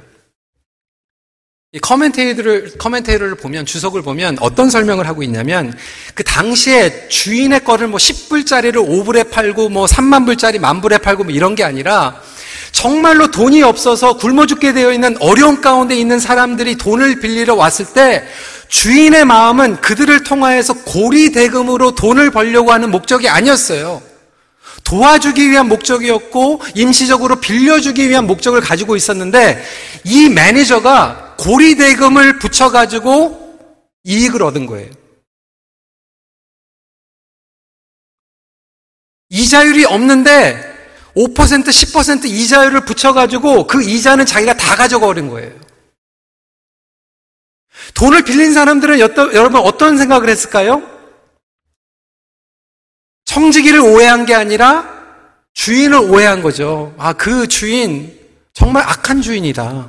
이 1.72 1.78
커멘테이터를, 1.78 2.78
커멘테이터를 2.78 3.34
보면, 3.34 3.66
주석을 3.66 4.02
보면 4.02 4.38
어떤 4.40 4.70
설명을 4.70 5.06
하고 5.06 5.22
있냐면, 5.22 5.76
그 6.14 6.24
당시에 6.24 7.08
주인의 7.08 7.64
거를 7.64 7.88
뭐 7.88 7.98
10불짜리를 7.98 8.74
5불에 8.74 9.30
팔고, 9.30 9.68
뭐 9.68 9.86
3만 9.86 10.24
불짜리 10.24 10.58
만 10.58 10.80
불에 10.80 10.98
팔고, 10.98 11.24
뭐 11.24 11.32
이런 11.32 11.54
게 11.54 11.64
아니라, 11.64 12.20
정말로 12.76 13.30
돈이 13.30 13.62
없어서 13.62 14.18
굶어 14.18 14.45
죽게 14.45 14.75
되어 14.75 14.92
있는 14.92 15.16
어려운 15.18 15.62
가운데 15.62 15.97
있는 15.97 16.21
사람들이 16.21 16.76
돈을 16.76 17.21
빌리러 17.21 17.54
왔을 17.54 17.87
때 17.87 18.23
주인의 18.68 19.25
마음은 19.25 19.80
그들을 19.80 20.25
통하여서 20.25 20.75
고리 20.85 21.33
대금으로 21.33 21.95
돈을 21.95 22.30
벌려고 22.30 22.73
하는 22.73 22.90
목적이 22.90 23.30
아니었어요. 23.30 24.02
도와주기 24.85 25.50
위한 25.50 25.68
목적이었고 25.68 26.61
임시적으로 26.75 27.37
빌려주기 27.37 28.11
위한 28.11 28.26
목적을 28.26 28.61
가지고 28.61 28.95
있었는데 28.95 29.64
이 30.04 30.28
매니저가 30.28 31.37
고리 31.38 31.76
대금을 31.76 32.38
붙여 32.38 32.71
가지고 32.71 33.59
이익을 34.04 34.42
얻은 34.42 34.66
거예요. 34.66 34.90
이자율이 39.30 39.87
없는데 39.87 40.75
5% 41.16 41.35
10% 41.35 42.26
이자율을 42.26 42.85
붙여가지고 42.85 43.66
그 43.66 43.82
이자는 43.82 44.26
자기가 44.26 44.54
다 44.54 44.76
가져가 44.76 45.06
버린 45.06 45.28
거예요. 45.28 45.52
돈을 47.94 48.23
빌린 48.23 48.52
사람들은 48.52 49.00
여러분 49.00 49.56
어떤 49.61 49.96
생각을 49.96 50.28
했을까요? 50.28 50.82
청지기를 53.25 53.80
오해한 53.80 54.26
게 54.26 54.35
아니라 54.35 54.94
주인을 55.54 55.99
오해한 55.99 56.42
거죠. 56.42 56.94
아, 56.99 57.14
그 57.14 57.49
주인, 57.49 58.18
정말 58.52 58.82
악한 58.82 59.23
주인이다. 59.23 59.88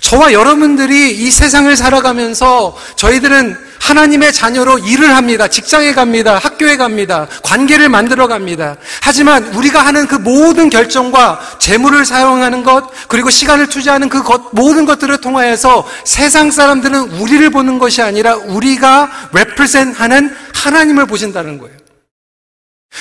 저와 0.00 0.32
여러분들이 0.32 1.10
이 1.10 1.30
세상을 1.30 1.74
살아가면서 1.76 2.76
저희들은 2.96 3.56
하나님의 3.80 4.32
자녀로 4.32 4.78
일을 4.78 5.14
합니다. 5.14 5.48
직장에 5.48 5.92
갑니다. 5.92 6.38
학교에 6.38 6.76
갑니다. 6.76 7.26
관계를 7.42 7.88
만들어 7.88 8.26
갑니다. 8.26 8.76
하지만 9.02 9.44
우리가 9.54 9.84
하는 9.84 10.06
그 10.06 10.14
모든 10.14 10.70
결정과 10.70 11.40
재물을 11.58 12.04
사용하는 12.04 12.62
것, 12.62 12.90
그리고 13.08 13.30
시간을 13.30 13.68
투자하는 13.68 14.08
그 14.08 14.22
것, 14.22 14.42
모든 14.52 14.86
것들을 14.86 15.20
통하여서 15.20 15.86
세상 16.04 16.50
사람들은 16.50 17.20
우리를 17.20 17.50
보는 17.50 17.78
것이 17.78 18.02
아니라 18.02 18.34
우리가 18.36 19.10
represent 19.32 19.96
하는 19.98 20.34
하나님을 20.54 21.06
보신다는 21.06 21.58
거예요. 21.58 21.85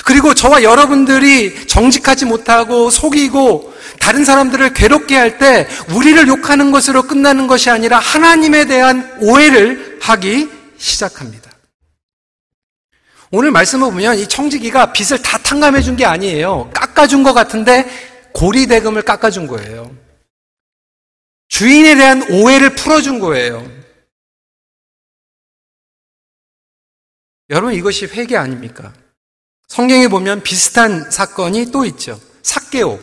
그리고 0.04 0.34
저와 0.34 0.64
여러분들이 0.64 1.68
정직하지 1.68 2.25
못하고 2.25 2.90
속이고 2.90 3.74
다른 4.00 4.25
사람들을 4.25 4.74
괴롭게 4.74 5.16
할 5.16 5.38
때 5.38 5.68
우리를 5.94 6.28
욕하는 6.28 6.72
것으로 6.72 7.04
끝나는 7.04 7.48
것이 7.48 7.70
아니라 7.70 8.00
하나님에 8.00 8.66
대한 8.66 9.18
오해를 9.22 10.00
하기 10.02 10.50
시작합니다. 10.78 11.52
오늘 13.32 13.52
말씀을 13.52 13.90
보면 13.92 14.18
이 14.18 14.28
청지기가 14.28 14.94
빚을 14.94 15.22
다 15.22 15.38
탕감해 15.38 15.82
준 15.82 15.96
게 15.98 16.06
아니에요. 16.06 16.70
깎아준 16.74 17.24
것 17.24 17.34
같은데 17.34 17.86
고리대금을 18.34 19.02
깎아준 19.02 19.48
거예요. 19.48 19.94
주인에 21.50 21.96
대한 21.96 22.24
오해를 22.32 22.75
풀어준 22.75 23.20
거예요. 23.20 23.70
여러분 27.50 27.74
이것이 27.74 28.06
회개 28.06 28.36
아닙니까? 28.36 28.94
성경에 29.67 30.07
보면 30.07 30.43
비슷한 30.43 31.10
사건이 31.10 31.72
또 31.72 31.86
있죠. 31.86 32.19
삭개오. 32.43 33.00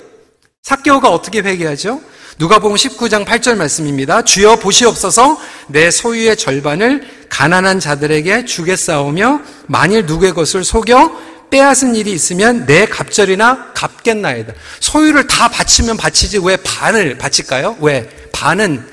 삭개오가 0.62 1.10
어떻게 1.10 1.40
회개하죠? 1.40 2.00
누가 2.38 2.58
보면 2.58 2.76
19장 2.76 3.24
8절 3.24 3.56
말씀입니다. 3.56 4.22
주여 4.22 4.56
보시옵소서 4.56 5.38
내 5.68 5.90
소유의 5.90 6.36
절반을 6.36 7.26
가난한 7.28 7.80
자들에게 7.80 8.44
주겠사오며 8.46 9.42
만일 9.66 10.06
누구의 10.06 10.32
것을 10.32 10.64
속여 10.64 11.32
빼앗은 11.50 11.94
일이 11.94 12.12
있으면 12.12 12.64
내 12.64 12.86
갑절이나 12.86 13.72
갚겠나이다. 13.74 14.54
소유를 14.80 15.26
다 15.26 15.48
바치면 15.48 15.98
바치지 15.98 16.38
왜 16.42 16.56
반을 16.56 17.18
바칠까요? 17.18 17.76
왜? 17.80 18.08
반은 18.32 18.88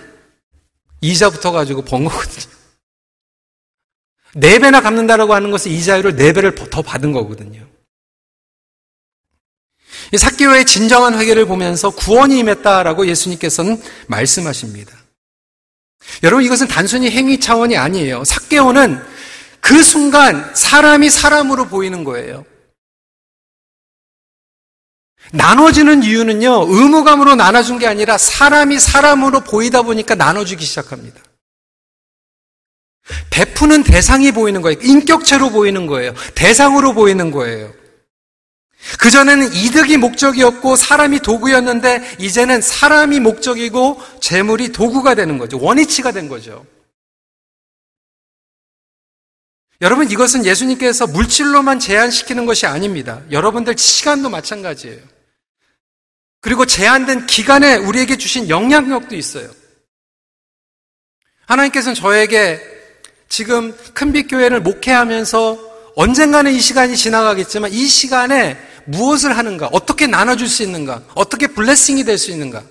이자부터 0.99 1.53
가지고 1.53 1.83
번 1.83 2.03
거거든요. 2.03 2.58
네 4.36 4.59
배나 4.59 4.81
갚는다라고 4.81 5.33
하는 5.33 5.51
것은 5.51 5.72
이자율을 5.72 6.15
네 6.15 6.33
배를 6.33 6.55
더 6.55 6.81
받은 6.81 7.11
거거든요. 7.11 7.68
이 10.13 10.18
사기오의 10.18 10.65
진정한 10.65 11.20
회개를 11.20 11.46
보면서 11.46 11.89
구원이 11.89 12.39
임했다라고 12.39 13.07
예수님께서는 13.07 13.81
말씀하십니다. 14.07 14.96
여러분 16.24 16.44
이것은 16.44 16.68
단순히 16.68 17.11
행위 17.11 17.39
차원이 17.39 17.77
아니에요. 17.77 18.24
사개오는 18.24 19.01
그 19.59 19.83
순간 19.83 20.53
사람이 20.55 21.09
사람으로 21.09 21.68
보이는 21.68 22.03
거예요. 22.03 22.46
나눠지는 25.31 26.01
이유는요, 26.03 26.65
의무감으로 26.70 27.35
나눠준 27.35 27.77
게 27.77 27.85
아니라 27.85 28.18
사람이 28.18 28.79
사람으로 28.79 29.42
보이다 29.42 29.83
보니까 29.83 30.15
나눠주기 30.15 30.65
시작합니다. 30.65 31.22
베푸는 33.29 33.83
대상이 33.83 34.31
보이는 34.31 34.61
거예요. 34.61 34.79
인격체로 34.81 35.50
보이는 35.50 35.87
거예요. 35.87 36.13
대상으로 36.35 36.93
보이는 36.93 37.31
거예요. 37.31 37.74
그전에는 38.98 39.53
이득이 39.53 39.98
목적이었고 39.98 40.75
사람이 40.75 41.19
도구였는데 41.19 42.17
이제는 42.19 42.61
사람이 42.61 43.19
목적이고 43.19 44.01
재물이 44.22 44.72
도구가 44.72 45.15
되는 45.15 45.37
거죠. 45.37 45.59
원위치가 45.59 46.11
된 46.11 46.29
거죠. 46.29 46.65
여러분 49.81 50.09
이것은 50.11 50.45
예수님께서 50.45 51.07
물질로만 51.07 51.79
제한시키는 51.79 52.45
것이 52.45 52.65
아닙니다. 52.65 53.22
여러분들 53.31 53.77
시간도 53.77 54.29
마찬가지예요. 54.29 55.00
그리고 56.41 56.65
제한된 56.65 57.27
기간에 57.27 57.75
우리에게 57.75 58.17
주신 58.17 58.50
영향력도 58.50 59.15
있어요. 59.15 59.50
하나님께서는 61.45 61.95
저에게 61.95 62.78
지금 63.29 63.75
큰빛교회를 63.94 64.61
목회하면서 64.61 65.70
언젠가는 65.96 66.51
이 66.51 66.59
시간이 66.59 66.98
지나가겠지만 66.98 67.72
이 67.72 67.85
시간에 67.87 68.57
무엇을 68.85 69.37
하는가? 69.37 69.70
어떻게 69.72 70.07
나눠줄 70.07 70.48
수 70.48 70.63
있는가? 70.63 71.03
어떻게 71.13 71.48
블레싱이 71.48 72.03
될 72.03 72.18
수 72.18 72.31
있는가? 72.31 72.63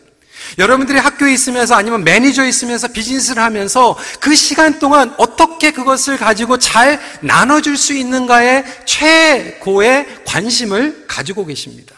여러분들이 0.57 0.99
학교에 0.99 1.33
있으면서 1.33 1.75
아니면 1.75 2.05
매니저에 2.05 2.49
있으면서 2.49 2.89
비즈니스를 2.89 3.43
하면서 3.43 3.97
그 4.19 4.35
시간 4.35 4.79
동안 4.79 5.15
어떻게 5.19 5.73
그것을 5.73 6.17
가지고 6.17 6.59
잘 6.59 6.99
나눠줄 7.21 7.77
수 7.77 7.93
있는가에 7.93 8.65
최고의 8.87 10.07
관심을 10.25 11.05
가지고 11.07 11.45
계십니다. 11.45 11.95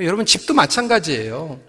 여러분 0.00 0.26
집도 0.26 0.52
마찬가지예요. 0.52 1.60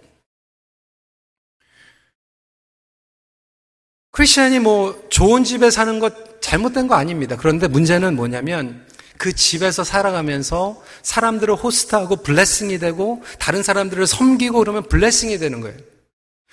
크리스천이 4.15 4.59
뭐 4.59 5.05
좋은 5.09 5.43
집에 5.43 5.69
사는 5.69 5.99
것 5.99 6.41
잘못된 6.41 6.87
거 6.87 6.95
아닙니다. 6.95 7.35
그런데 7.37 7.67
문제는 7.67 8.15
뭐냐면 8.15 8.85
그 9.17 9.35
집에서 9.35 9.83
살아가면서 9.83 10.81
사람들을 11.01 11.53
호스트하고 11.55 12.17
블레싱이 12.23 12.79
되고 12.79 13.21
다른 13.39 13.61
사람들을 13.61 14.07
섬기고 14.07 14.59
그러면 14.59 14.87
블레싱이 14.87 15.37
되는 15.37 15.59
거예요. 15.59 15.77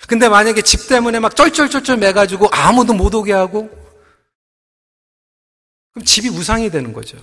근데 0.07 0.27
만약에 0.27 0.61
집 0.61 0.89
때문에 0.89 1.21
막 1.21 1.37
쩔쩔쩔쩔 1.37 1.95
매가지고 1.95 2.49
아무도 2.51 2.91
못 2.93 3.15
오게 3.15 3.31
하고 3.31 3.69
그럼 5.93 6.03
집이 6.03 6.27
우상이 6.27 6.69
되는 6.69 6.91
거죠. 6.91 7.17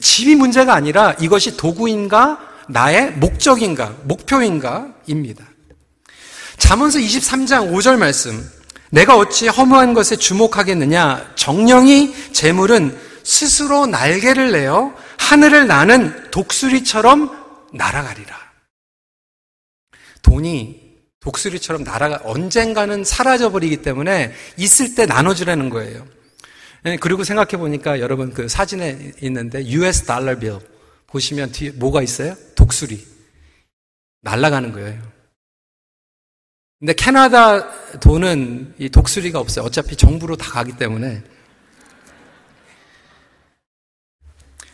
집이 0.00 0.34
문제가 0.34 0.74
아니라 0.74 1.14
이것이 1.20 1.56
도구인가 1.56 2.64
나의 2.68 3.12
목적인가 3.12 3.94
목표인가입니다. 4.02 5.46
잠언서 6.56 6.98
23장 6.98 7.70
5절 7.70 7.96
말씀 7.96 8.56
내가 8.96 9.18
어찌 9.18 9.46
허무한 9.46 9.92
것에 9.92 10.16
주목하겠느냐 10.16 11.34
정령이 11.34 12.32
재물은 12.32 12.98
스스로 13.24 13.84
날개를 13.84 14.52
내어 14.52 14.94
하늘을 15.18 15.66
나는 15.66 16.30
독수리처럼 16.30 17.30
날아가리라. 17.74 18.34
돈이 20.22 20.80
독수리처럼 21.20 21.84
날아가 21.84 22.22
언젠가는 22.24 23.04
사라져 23.04 23.50
버리기 23.50 23.82
때문에 23.82 24.32
있을 24.56 24.94
때 24.94 25.04
나눠주라는 25.04 25.68
거예요. 25.68 26.06
예, 26.86 26.96
그리고 26.96 27.22
생각해 27.22 27.58
보니까 27.58 28.00
여러분 28.00 28.32
그 28.32 28.48
사진에 28.48 29.12
있는데 29.20 29.62
US 29.66 30.04
달러 30.04 30.38
빌 30.38 30.58
보시면 31.06 31.52
뒤에 31.52 31.72
뭐가 31.72 32.00
있어요? 32.00 32.34
독수리 32.54 33.06
날아가는 34.22 34.72
거예요. 34.72 35.15
근데 36.78 36.92
캐나다 36.92 37.70
돈은 38.00 38.74
이 38.78 38.90
독수리가 38.90 39.38
없어요. 39.38 39.64
어차피 39.64 39.96
정부로 39.96 40.36
다 40.36 40.50
가기 40.50 40.76
때문에 40.76 41.22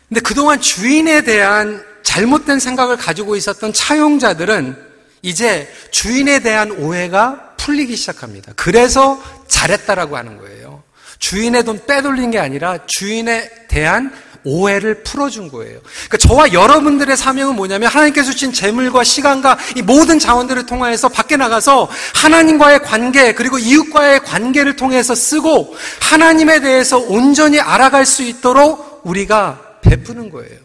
근데 0.09 0.21
그동안 0.21 0.61
주인에 0.61 1.23
대한 1.23 1.85
잘못된 2.03 2.59
생각을 2.59 2.97
가지고 2.97 3.37
있었던 3.37 3.73
차용자들은 3.73 4.77
이제 5.23 5.73
주인에 5.93 6.41
대한 6.41 6.73
오해가 6.73 7.55
풀리기 7.57 7.95
시작합니다. 7.95 8.53
그래서 8.57 9.23
잘했다라고 9.47 10.17
하는 10.17 10.37
거예요. 10.38 10.83
주인의 11.19 11.65
돈 11.65 11.87
빼돌린 11.87 12.33
게 12.33 12.41
아니라 12.41 12.85
주인에 12.87 13.49
대한 13.69 14.12
오해를 14.45 15.03
풀어준 15.03 15.49
거예요. 15.49 15.81
그러니까 15.83 16.17
저와 16.19 16.53
여러분들의 16.53 17.17
사명은 17.17 17.57
뭐냐면 17.57 17.89
하나님께서 17.89 18.33
주신 18.33 18.53
재물과 18.53 19.05
시간과 19.05 19.59
이 19.77 19.83
모든 19.83 20.19
자원들을 20.19 20.67
통하여서 20.67 21.09
밖에 21.09 21.37
나가서 21.37 21.89
하나님과의 22.15 22.83
관계 22.83 23.35
그리고 23.35 23.59
이웃과의 23.59 24.21
관계를 24.25 24.77
통해서 24.77 25.15
쓰고 25.15 25.77
하나님에 26.01 26.61
대해서 26.61 26.99
온전히 26.99 27.61
알아갈 27.61 28.07
수 28.07 28.23
있도록 28.23 29.03
우리가 29.05 29.79
베푸는 29.83 30.31
거예요. 30.31 30.59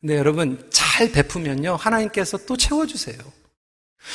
근데 0.00 0.16
여러분 0.16 0.64
잘 0.70 1.10
베푸면요 1.10 1.76
하나님께서 1.76 2.38
또 2.46 2.56
채워주세요. 2.56 3.16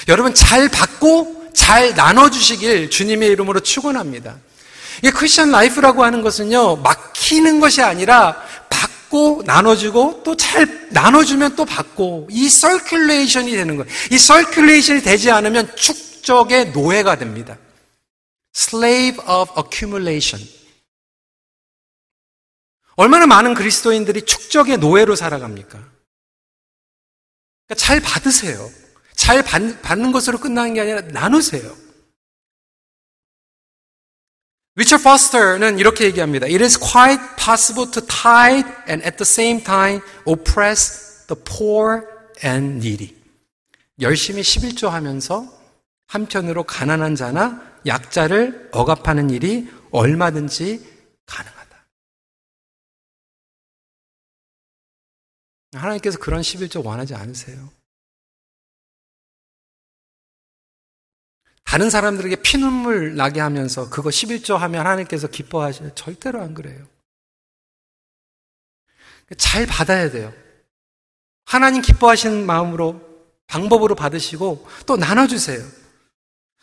여러분 0.08 0.34
잘 0.34 0.70
받고 0.70 1.52
잘 1.54 1.94
나눠주시길 1.96 2.90
주님의 2.90 3.30
이름으로 3.30 3.60
축원합니다. 3.60 4.38
이 5.04 5.10
크리스천 5.10 5.52
life라고 5.52 6.04
하는 6.04 6.22
것은요 6.22 6.78
막히는 6.78 7.60
것이 7.60 7.82
아니라 7.82 8.42
받고 8.70 9.44
나눠주고 9.46 10.22
또 10.24 10.36
잘 10.36 10.90
나눠주면 10.92 11.56
또 11.56 11.66
받고 11.66 12.28
이 12.30 12.48
circulation이 12.48 13.52
되는 13.52 13.78
거예요. 13.78 13.92
이 14.12 14.16
circulation이 14.16 15.04
되지 15.04 15.32
않으면 15.32 15.74
축적의 15.76 16.72
노예가 16.72 17.18
됩니다. 17.18 17.58
Slave 18.56 19.20
of 19.26 19.52
accumulation. 19.58 20.48
얼마나 22.96 23.26
많은 23.26 23.54
그리스도인들이 23.54 24.26
축적의 24.26 24.78
노예로 24.78 25.16
살아갑니까? 25.16 25.70
그러니까 25.70 25.96
잘 27.78 28.02
받으세요. 28.02 28.70
잘 29.16 29.44
받, 29.44 29.62
는 29.98 30.12
것으로 30.12 30.38
끝나는 30.38 30.74
게 30.74 30.82
아니라 30.82 31.02
나누세요. 31.02 31.74
리처 34.76 35.00
퍼스터는 35.00 35.80
이렇게 35.80 36.06
얘기합니다. 36.06 36.46
It 36.46 36.64
is 36.64 36.80
quite 36.80 37.22
possible 37.36 37.92
to 37.92 38.02
tithe 38.06 38.70
and 38.88 39.04
at 39.06 39.18
the 39.18 39.28
same 39.28 39.62
time 39.64 40.02
oppress 40.26 41.26
the 41.28 41.42
poor 41.44 42.04
and 42.44 42.78
needy. 42.78 43.16
열심히 44.00 44.42
11조 44.42 44.90
하면서 44.90 45.46
한편으로 46.08 46.64
가난한 46.64 47.16
자나 47.16 47.62
약자를 47.86 48.70
억압하는 48.72 49.30
일이 49.30 49.70
얼마든지 49.92 50.88
가능하다. 51.26 51.88
하나님께서 55.74 56.18
그런 56.18 56.42
11조 56.42 56.86
원하지 56.86 57.14
않으세요. 57.14 57.70
다른 61.72 61.90
사람들에게 61.90 62.36
피눈물 62.42 63.16
나게 63.16 63.40
하면서 63.40 63.90
그거 63.90 64.10
11조 64.10 64.58
하면 64.58 64.82
하나님께서 64.82 65.30
기뻐하시요 65.30 65.96
절대로 65.96 66.42
안 66.42 66.54
그래요. 66.54 66.86
잘 69.38 69.66
받아야 69.68 70.12
돼요. 70.12 70.34
하나님 71.46 71.82
기뻐하시는 71.82 72.46
마음으로 72.46 73.00
방법으로 73.48 73.96
받으시고 73.96 74.68
또 74.86 74.98
나눠주세요. 74.98 75.66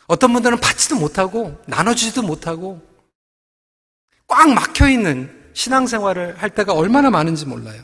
어떤 0.05 0.31
분들은 0.31 0.59
받지도 0.59 0.97
못하고 0.97 1.59
나눠주지도 1.65 2.21
못하고 2.21 2.79
꽉 4.27 4.53
막혀 4.53 4.89
있는 4.89 5.51
신앙생활을 5.55 6.37
할 6.37 6.51
때가 6.51 6.73
얼마나 6.73 7.09
많은지 7.09 7.47
몰라요. 7.47 7.81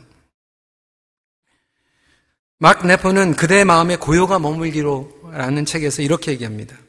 막 2.60 2.86
네포는 2.86 3.36
그대의 3.36 3.66
마음에 3.66 3.96
고요가 3.96 4.38
머물기로라는 4.38 5.66
책에서 5.66 6.04
이렇게 6.04 6.32
얘기합니다. 6.32 6.85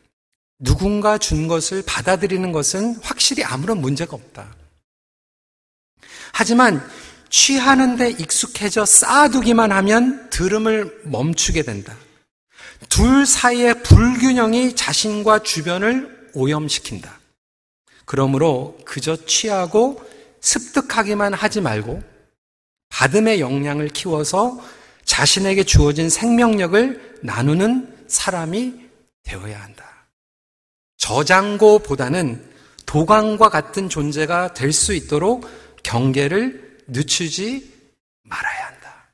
누군가 0.58 1.18
준 1.18 1.48
것을 1.48 1.82
받아들이는 1.86 2.52
것은 2.52 2.96
확실히 3.02 3.44
아무런 3.44 3.80
문제가 3.80 4.16
없다. 4.16 4.54
하지만 6.32 6.86
취하는데 7.28 8.10
익숙해져 8.10 8.84
쌓아두기만 8.84 9.72
하면 9.72 10.30
들음을 10.30 11.02
멈추게 11.04 11.62
된다. 11.62 11.96
둘 12.88 13.26
사이의 13.26 13.82
불균형이 13.82 14.74
자신과 14.76 15.42
주변을 15.42 16.30
오염시킨다. 16.34 17.18
그러므로 18.04 18.78
그저 18.84 19.16
취하고 19.26 20.02
습득하기만 20.40 21.34
하지 21.34 21.60
말고 21.60 22.02
받음의 22.88 23.40
역량을 23.40 23.88
키워서 23.88 24.62
자신에게 25.04 25.64
주어진 25.64 26.08
생명력을 26.08 27.20
나누는 27.22 28.06
사람이 28.06 28.74
되어야 29.24 29.60
한다. 29.60 29.95
저장고보다는 30.96 32.54
도강과 32.86 33.48
같은 33.48 33.88
존재가 33.88 34.54
될 34.54 34.72
수 34.72 34.94
있도록 34.94 35.48
경계를 35.82 36.78
늦추지 36.88 37.72
말아야 38.22 38.66
한다. 38.66 39.08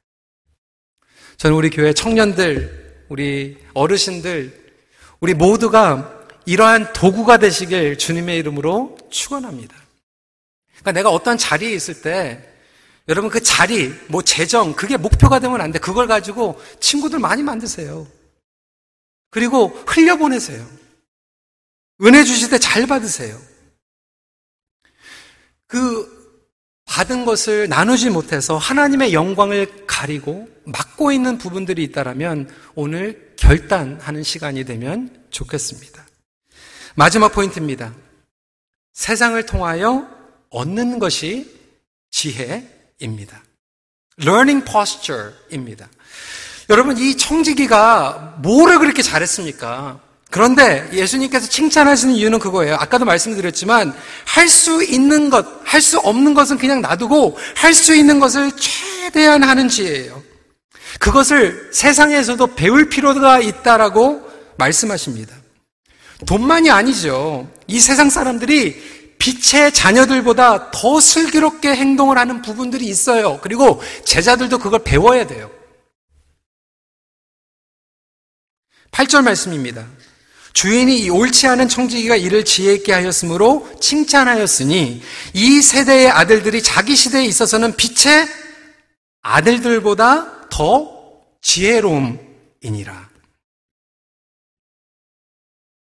저는 1.37 1.57
우리 1.57 1.71
교회 1.71 1.93
청년들, 1.93 3.07
우리 3.09 3.59
어르신들, 3.75 4.75
우리 5.21 5.35
모두가 5.35 6.21
이러한 6.47 6.93
도구가 6.93 7.39
되시길 7.39 7.99
주님의 7.99 8.39
이름으로 8.39 8.99
축원합니다. 9.11 9.75
그러니까 10.71 10.93
내가 10.93 11.11
어떤 11.11 11.39
자리에 11.39 11.73
있을 11.73 12.03
때 12.03 12.49
여러분 13.09 13.31
그 13.31 13.43
자리, 13.43 13.93
뭐 14.09 14.23
재정, 14.23 14.75
그게 14.75 14.97
목표가 14.97 15.39
되면 15.39 15.61
안 15.61 15.73
돼. 15.73 15.79
그걸 15.79 16.07
가지고 16.07 16.61
친구들 16.81 17.19
많이 17.19 17.43
만드세요. 17.43 18.07
그리고 19.31 19.69
흘려보내세요. 19.87 20.65
은혜 22.03 22.25
주실 22.25 22.51
때 22.51 22.59
잘 22.59 22.87
받으세요. 22.87 23.41
그 25.67 26.21
받은 26.85 27.25
것을 27.25 27.69
나누지 27.69 28.11
못해서 28.11 28.59
하나님의 28.59 29.15
영광을 29.15 29.87
가리고 29.87 30.49
막고 30.65 31.13
있는 31.13 31.39
부분들이 31.39 31.83
있다라면 31.85 32.51
오늘 32.75 33.35
결단하는 33.37 34.23
시간이 34.23 34.65
되면 34.65 35.25
좋겠습니다. 35.31 36.05
마지막 36.95 37.33
포인트입니다. 37.33 37.95
세상을 38.93 39.45
통하여 39.47 40.07
얻는 40.51 40.99
것이 40.99 41.59
지혜입니다. 42.11 43.43
learning 44.21 44.65
posture입니다. 44.71 45.89
여러분, 46.69 46.99
이 46.99 47.17
청지기가 47.17 48.41
뭐를 48.43 48.79
그렇게 48.79 49.01
잘했습니까? 49.01 50.01
그런데 50.33 50.89
예수님께서 50.95 51.47
칭찬하시는 51.47 52.15
이유는 52.15 52.39
그거예요. 52.39 52.77
아까도 52.77 53.05
말씀드렸지만 53.05 53.95
할 54.25 54.49
수 54.49 54.83
있는 54.83 55.29
것, 55.29 55.47
할 55.63 55.83
수 55.83 55.99
없는 55.99 56.33
것은 56.33 56.57
그냥 56.57 56.81
놔두고 56.81 57.37
할 57.55 57.75
수 57.75 57.95
있는 57.95 58.19
것을 58.19 58.51
최대한 58.57 59.43
하는 59.43 59.69
지혜예요. 59.69 60.23
그것을 60.99 61.69
세상에서도 61.75 62.47
배울 62.55 62.89
필요가 62.89 63.41
있다라고 63.41 64.23
말씀하십니다. 64.57 65.37
돈만이 66.27 66.71
아니죠. 66.71 67.51
이 67.67 67.79
세상 67.79 68.09
사람들이 68.09 69.17
빛의 69.19 69.73
자녀들보다 69.75 70.71
더 70.71 70.99
슬기롭게 70.99 71.75
행동을 71.75 72.17
하는 72.17 72.41
부분들이 72.41 72.87
있어요. 72.87 73.39
그리고 73.43 73.83
제자들도 74.07 74.59
그걸 74.59 74.83
배워야 74.83 75.27
돼요. 75.27 75.51
8절 78.93 79.25
말씀입니다. 79.25 79.87
주인이 80.55 81.09
옳지 81.09 81.47
않은 81.47 81.69
청지기가 81.69 82.17
이를 82.17 82.45
지혜 82.45 82.75
있게 82.75 82.93
하였으므로 82.93 83.69
칭찬하였으니 83.81 85.03
이 85.35 85.63
세대의 85.63 86.11
아들들이 86.11 86.63
자기 86.63 86.95
시대에 86.95 87.25
있어서는 87.25 87.77
빛의 87.77 88.29
아들들보다 89.23 90.49
더 90.51 91.03
지혜로움이니라. 91.41 93.11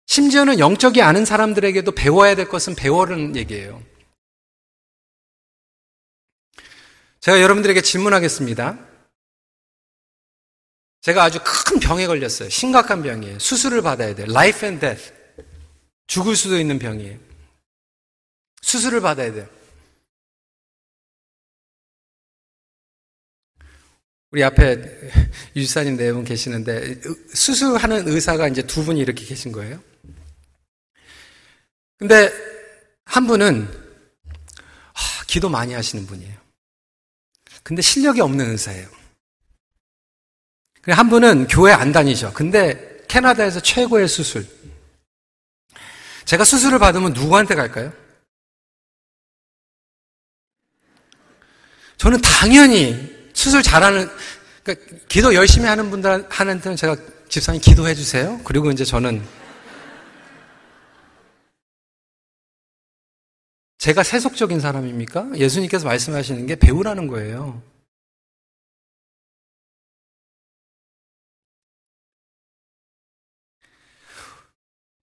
심지어는 0.08 0.60
영적이 0.60 1.02
아는 1.02 1.24
사람들에게도 1.26 1.94
배워야 1.94 2.36
될 2.36 2.48
것은 2.48 2.76
배워라는 2.76 3.36
얘기예요. 3.38 3.82
제가 7.22 7.40
여러분들에게 7.40 7.82
질문하겠습니다. 7.82 8.91
제가 11.02 11.24
아주 11.24 11.40
큰 11.44 11.80
병에 11.80 12.06
걸렸어요. 12.08 12.50
심각한 12.50 13.02
병이에요. 13.02 13.40
수술을 13.40 13.82
받아야 13.82 14.14
돼요. 14.14 14.28
Life 14.30 14.68
and 14.68 14.80
death. 14.80 15.14
죽을 16.08 16.36
수도 16.36 16.60
있는 16.60 16.78
병이에요. 16.78 17.18
수술을 18.62 19.02
받아야 19.02 19.32
돼요. 19.34 19.50
우리 24.30 24.44
앞에 24.44 25.12
유지사님 25.56 25.98
네 25.98 26.14
분 26.14 26.24
계시는데 26.24 27.02
수술하는 27.34 28.08
의사가 28.08 28.48
이제 28.48 28.62
두 28.62 28.86
분이 28.86 29.00
이렇게 29.00 29.26
계신 29.26 29.52
거예요. 29.52 29.82
근데 31.98 32.32
한 33.06 33.28
분은 33.28 33.68
기도 35.28 35.50
많이 35.50 35.74
하시는 35.74 36.06
분이에요. 36.06 36.40
근데 37.64 37.82
실력이 37.82 38.22
없는 38.22 38.52
의사예요. 38.52 38.88
한 40.88 41.10
분은 41.10 41.48
교회 41.48 41.72
안 41.72 41.92
다니셔. 41.92 42.34
근데 42.34 43.04
캐나다에서 43.08 43.60
최고의 43.60 44.08
수술. 44.08 44.46
제가 46.26 46.44
수술을 46.44 46.80
받으면 46.80 47.14
누구한테 47.14 47.56
갈까요? 47.56 47.94
저는 51.98 52.20
당연히 52.22 53.30
수술 53.34 53.62
잘하는, 53.62 54.10
그러니까 54.64 54.98
기도 55.08 55.36
열심히 55.36 55.68
하는 55.68 55.92
분들, 55.92 56.26
하는데는 56.30 56.76
제가 56.76 56.96
집사님 57.30 57.62
기도해 57.62 57.94
주세요. 57.94 58.40
그리고 58.44 58.72
이제 58.72 58.84
저는 58.84 59.24
제가 63.78 64.04
세속적인 64.04 64.60
사람입니까? 64.60 65.32
예수님께서 65.36 65.86
말씀하시는 65.86 66.46
게 66.46 66.56
배우라는 66.56 67.08
거예요. 67.08 67.62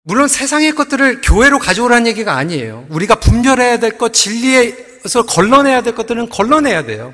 물론 0.08 0.28
세상의 0.28 0.70
것들을 0.76 1.20
교회로 1.20 1.58
가져오라는 1.58 2.06
얘기가 2.06 2.36
아니에요. 2.36 2.86
우리가 2.90 3.16
분별해야 3.16 3.80
될 3.80 3.98
것, 3.98 4.12
진리에서 4.12 5.26
걸러내야 5.26 5.82
될 5.82 5.96
것들은 5.96 6.28
걸러내야 6.28 6.84
돼요. 6.84 7.12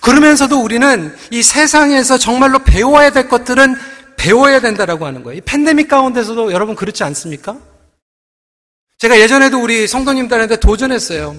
그러면서도 0.00 0.58
우리는 0.58 1.14
이 1.30 1.42
세상에서 1.42 2.16
정말로 2.16 2.60
배워야 2.60 3.10
될 3.10 3.28
것들은 3.28 3.76
배워야 4.16 4.58
된다라고 4.60 5.04
하는 5.04 5.22
거예요. 5.22 5.36
이 5.36 5.40
팬데믹 5.42 5.88
가운데서도 5.88 6.50
여러분 6.52 6.76
그렇지 6.76 7.04
않습니까? 7.04 7.58
제가 8.96 9.20
예전에도 9.20 9.62
우리 9.62 9.86
성도님들한테 9.86 10.60
도전했어요. 10.60 11.36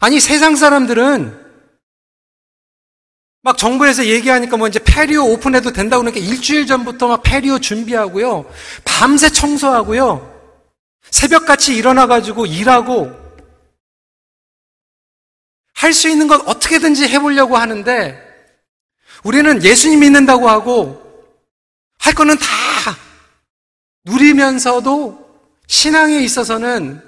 아니, 0.00 0.20
세상 0.20 0.54
사람들은 0.54 1.45
막 3.46 3.56
정부에서 3.56 4.06
얘기하니까 4.06 4.56
뭐 4.56 4.66
이제 4.66 4.80
페리오 4.80 5.22
오픈해도 5.22 5.72
된다고 5.72 6.02
그러니까 6.02 6.26
일주일 6.26 6.66
전부터 6.66 7.06
막 7.06 7.22
페리오 7.22 7.60
준비하고요. 7.60 8.44
밤새 8.84 9.30
청소하고요. 9.30 10.34
새벽같이 11.12 11.76
일어나가지고 11.76 12.46
일하고 12.46 13.12
할 15.74 15.92
수 15.92 16.08
있는 16.08 16.26
것 16.26 16.42
어떻게든지 16.48 17.06
해보려고 17.06 17.56
하는데 17.56 18.20
우리는 19.22 19.62
예수님 19.62 20.00
믿는다고 20.00 20.48
하고 20.48 21.00
할 22.00 22.14
거는 22.14 22.36
다 22.38 22.46
누리면서도 24.06 25.24
신앙에 25.68 26.18
있어서는 26.18 27.00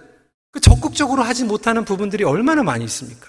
그 0.52 0.60
적극적으로 0.60 1.24
하지 1.24 1.42
못하는 1.42 1.84
부분들이 1.84 2.22
얼마나 2.22 2.62
많이 2.62 2.84
있습니까? 2.84 3.26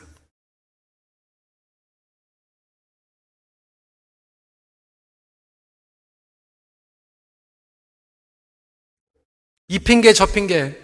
이 9.69 9.79
핑계 9.79 10.11
저 10.13 10.25
핑계 10.25 10.77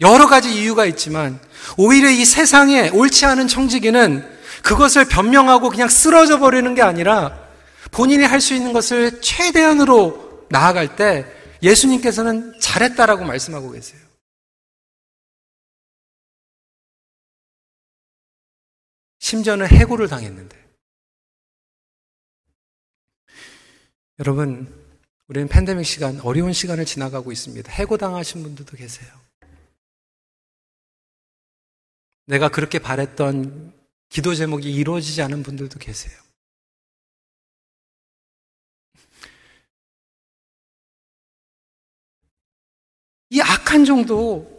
여러 0.00 0.26
가지 0.26 0.52
이유가 0.52 0.84
있지만 0.86 1.40
오히려 1.78 2.10
이 2.10 2.24
세상에 2.24 2.90
옳지 2.90 3.24
않은 3.24 3.48
청지기는 3.48 4.34
그것을 4.62 5.06
변명하고 5.06 5.70
그냥 5.70 5.88
쓰러져 5.88 6.38
버리는 6.38 6.74
게 6.74 6.82
아니라 6.82 7.42
본인이 7.92 8.24
할 8.24 8.40
수 8.40 8.54
있는 8.54 8.72
것을 8.72 9.20
최대한으로 9.22 10.46
나아갈 10.50 10.96
때 10.96 11.24
예수님께서는 11.62 12.58
잘했다라고 12.60 13.24
말씀하고 13.24 13.70
계세요. 13.70 14.00
심지어는 19.20 19.66
해고를 19.68 20.08
당했는데. 20.08 20.62
여러분, 24.18 24.83
우리는 25.28 25.48
팬데믹 25.48 25.86
시간, 25.86 26.20
어려운 26.20 26.52
시간을 26.52 26.84
지나가고 26.84 27.32
있습니다. 27.32 27.70
해고당하신 27.72 28.42
분들도 28.42 28.76
계세요. 28.76 29.08
내가 32.26 32.48
그렇게 32.48 32.78
바랬던 32.78 33.72
기도 34.10 34.34
제목이 34.34 34.70
이루어지지 34.70 35.22
않은 35.22 35.42
분들도 35.42 35.78
계세요. 35.78 36.14
이 43.30 43.40
악한 43.40 43.84
정도 43.84 44.52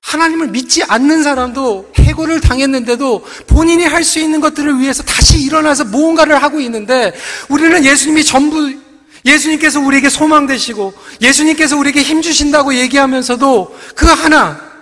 하나님을 0.00 0.48
믿지 0.48 0.82
않는 0.82 1.22
사람도 1.22 1.92
해고를 1.96 2.40
당했는데도 2.40 3.24
본인이 3.46 3.84
할 3.84 4.02
수 4.04 4.18
있는 4.18 4.40
것들을 4.40 4.80
위해서 4.80 5.02
다시 5.02 5.42
일어나서 5.42 5.84
무언가를 5.84 6.42
하고 6.42 6.60
있는데 6.60 7.12
우리는 7.48 7.84
예수님이 7.84 8.24
전부 8.24 8.81
예수님께서 9.24 9.80
우리에게 9.80 10.08
소망 10.08 10.46
되시고 10.46 10.94
예수님께서 11.20 11.76
우리에게 11.76 12.02
힘 12.02 12.22
주신다고 12.22 12.74
얘기하면서도 12.74 13.78
그 13.94 14.06
하나 14.06 14.72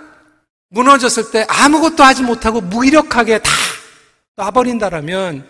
무너졌을 0.69 1.31
때 1.31 1.45
아무것도 1.49 2.03
하지 2.03 2.23
못하고 2.23 2.61
무기력하게 2.61 3.39
다 3.39 3.51
놔버린다라면 4.37 5.47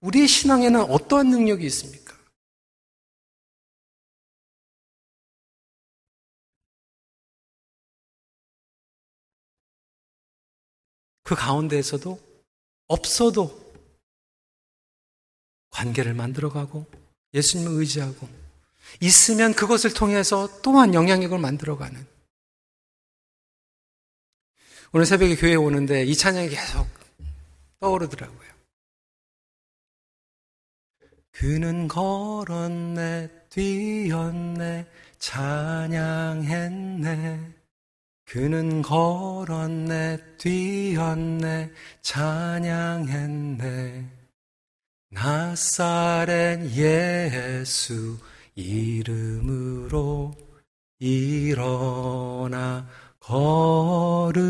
우리의 0.00 0.28
신앙에는 0.28 0.82
어떠한 0.82 1.28
능력이 1.30 1.64
있습니까? 1.66 2.14
그 11.22 11.34
가운데에서도 11.34 12.20
없어도 12.86 13.66
관계를 15.70 16.14
만들어가고 16.14 16.86
예수님을 17.36 17.78
의지하고 17.80 18.28
있으면 19.00 19.54
그것을 19.54 19.92
통해서 19.94 20.60
또한 20.62 20.94
영향력을 20.94 21.38
만들어가는 21.38 22.04
오늘 24.92 25.06
새벽에 25.06 25.36
교회에 25.36 25.54
오는데 25.56 26.04
이 26.04 26.16
찬양이 26.16 26.48
계속 26.48 26.88
떠오르더라고요. 27.80 28.46
그는 31.32 31.86
걸었네, 31.86 33.28
뛰었네, 33.50 34.86
찬양했네. 35.18 36.76
그는 38.24 38.80
걸었네, 38.80 40.18
뛰었네, 40.38 41.70
찬양했네. 42.00 43.36
나사렛 45.10 46.72
예수 46.76 48.18
이름으로 48.54 50.34
일어나 50.98 52.88
걸으라. 53.20 54.46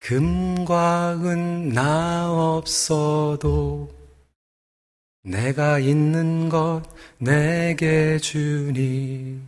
금과 0.00 1.20
은 1.22 1.58
나 1.68 2.32
없어도 2.32 3.94
내가 5.22 5.78
있는 5.78 6.48
것 6.48 6.82
내게 7.18 8.18
주니 8.18 9.40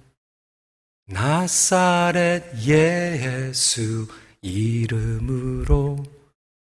나사렛 1.06 2.66
예수 2.66 4.06
이름으로 4.42 6.04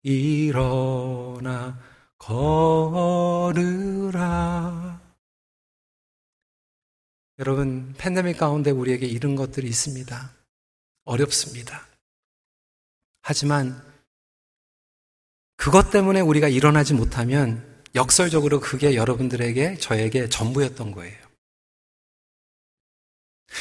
일어나 0.02 1.78
걸으라. 2.18 3.60
여러분, 7.38 7.94
팬데믹 7.96 8.36
가운데 8.38 8.70
우리에게 8.70 9.06
이런 9.06 9.34
것들이 9.36 9.66
있습니다. 9.66 10.32
어렵습니다. 11.04 11.86
하지만 13.22 13.82
그것 15.56 15.90
때문에 15.90 16.20
우리가 16.20 16.48
일어나지 16.48 16.94
못하면 16.94 17.66
역설적으로 17.94 18.60
그게 18.60 18.94
여러분들에게 18.94 19.76
저에게 19.78 20.28
전부였던 20.28 20.92
거예요. 20.92 21.18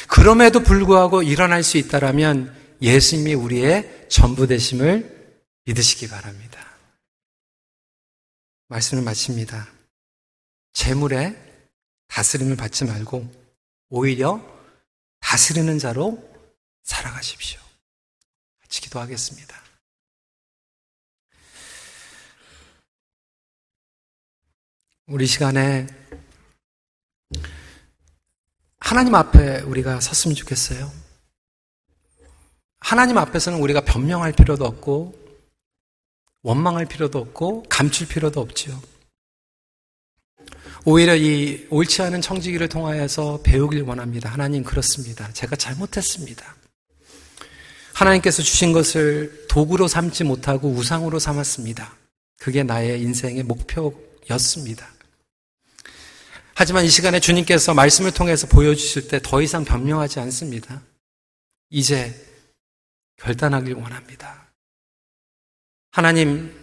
그럼에도 0.08 0.62
불구하고 0.62 1.22
일어날 1.22 1.62
수 1.62 1.78
있다라면 1.78 2.54
예수님이 2.80 3.34
우리의 3.34 4.06
전부 4.08 4.46
되심을 4.46 5.19
믿으시기 5.64 6.08
바랍니다. 6.08 6.66
말씀을 8.68 9.02
마칩니다. 9.02 9.68
재물에 10.72 11.36
다스림을 12.08 12.56
받지 12.56 12.84
말고 12.84 13.30
오히려 13.88 14.40
다스리는 15.20 15.78
자로 15.78 16.28
살아가십시오. 16.82 17.60
같이 18.60 18.80
기도하겠습니다. 18.80 19.60
우리 25.06 25.26
시간에 25.26 25.88
하나님 28.78 29.14
앞에 29.14 29.60
우리가 29.62 30.00
섰으면 30.00 30.36
좋겠어요. 30.36 30.90
하나님 32.78 33.18
앞에서는 33.18 33.58
우리가 33.60 33.82
변명할 33.82 34.32
필요도 34.32 34.64
없고, 34.64 35.19
원망할 36.42 36.86
필요도 36.86 37.18
없고, 37.18 37.64
감출 37.68 38.08
필요도 38.08 38.40
없죠. 38.40 38.80
오히려 40.84 41.14
이 41.14 41.66
옳지 41.70 42.00
않은 42.02 42.22
청지기를 42.22 42.68
통하여서 42.68 43.40
배우길 43.42 43.82
원합니다. 43.82 44.30
하나님 44.30 44.64
그렇습니다. 44.64 45.30
제가 45.32 45.56
잘못했습니다. 45.56 46.56
하나님께서 47.92 48.42
주신 48.42 48.72
것을 48.72 49.46
도구로 49.48 49.88
삼지 49.88 50.24
못하고 50.24 50.70
우상으로 50.70 51.18
삼았습니다. 51.18 51.94
그게 52.38 52.62
나의 52.62 53.02
인생의 53.02 53.42
목표였습니다. 53.42 54.88
하지만 56.54 56.84
이 56.86 56.88
시간에 56.88 57.20
주님께서 57.20 57.74
말씀을 57.74 58.12
통해서 58.12 58.46
보여주실 58.46 59.08
때 59.08 59.20
더 59.22 59.42
이상 59.42 59.64
변명하지 59.64 60.18
않습니다. 60.20 60.82
이제 61.68 62.14
결단하길 63.16 63.74
원합니다. 63.74 64.49
하나님, 65.90 66.54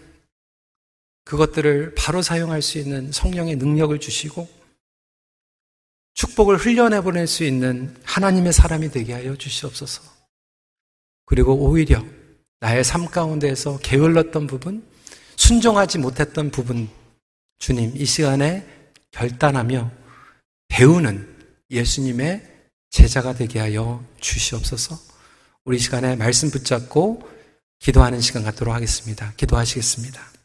그것들을 1.25 1.95
바로 1.95 2.21
사용할 2.21 2.61
수 2.61 2.77
있는 2.77 3.11
성령의 3.11 3.57
능력을 3.57 3.99
주시고 3.99 4.47
축복을 6.13 6.57
흘려내 6.57 7.01
보낼 7.01 7.27
수 7.27 7.43
있는 7.43 7.95
하나님의 8.03 8.53
사람이 8.53 8.89
되게 8.89 9.13
하여 9.13 9.35
주시옵소서. 9.35 10.01
그리고 11.25 11.53
오히려 11.53 12.03
나의 12.59 12.83
삶 12.83 13.05
가운데에서 13.05 13.77
게을렀던 13.79 14.47
부분, 14.47 14.83
순종하지 15.35 15.99
못했던 15.99 16.49
부분, 16.49 16.89
주님, 17.59 17.91
이 17.95 18.05
시간에 18.05 18.65
결단하며 19.11 19.91
배우는 20.69 21.35
예수님의 21.69 22.41
제자가 22.89 23.33
되게 23.33 23.59
하여 23.59 24.03
주시옵소서. 24.19 24.97
우리 25.65 25.77
시간에 25.77 26.15
말씀 26.15 26.49
붙잡고 26.49 27.36
기도하는 27.79 28.21
시간 28.21 28.43
갖도록 28.43 28.73
하겠습니다. 28.73 29.33
기도하시겠습니다. 29.37 30.36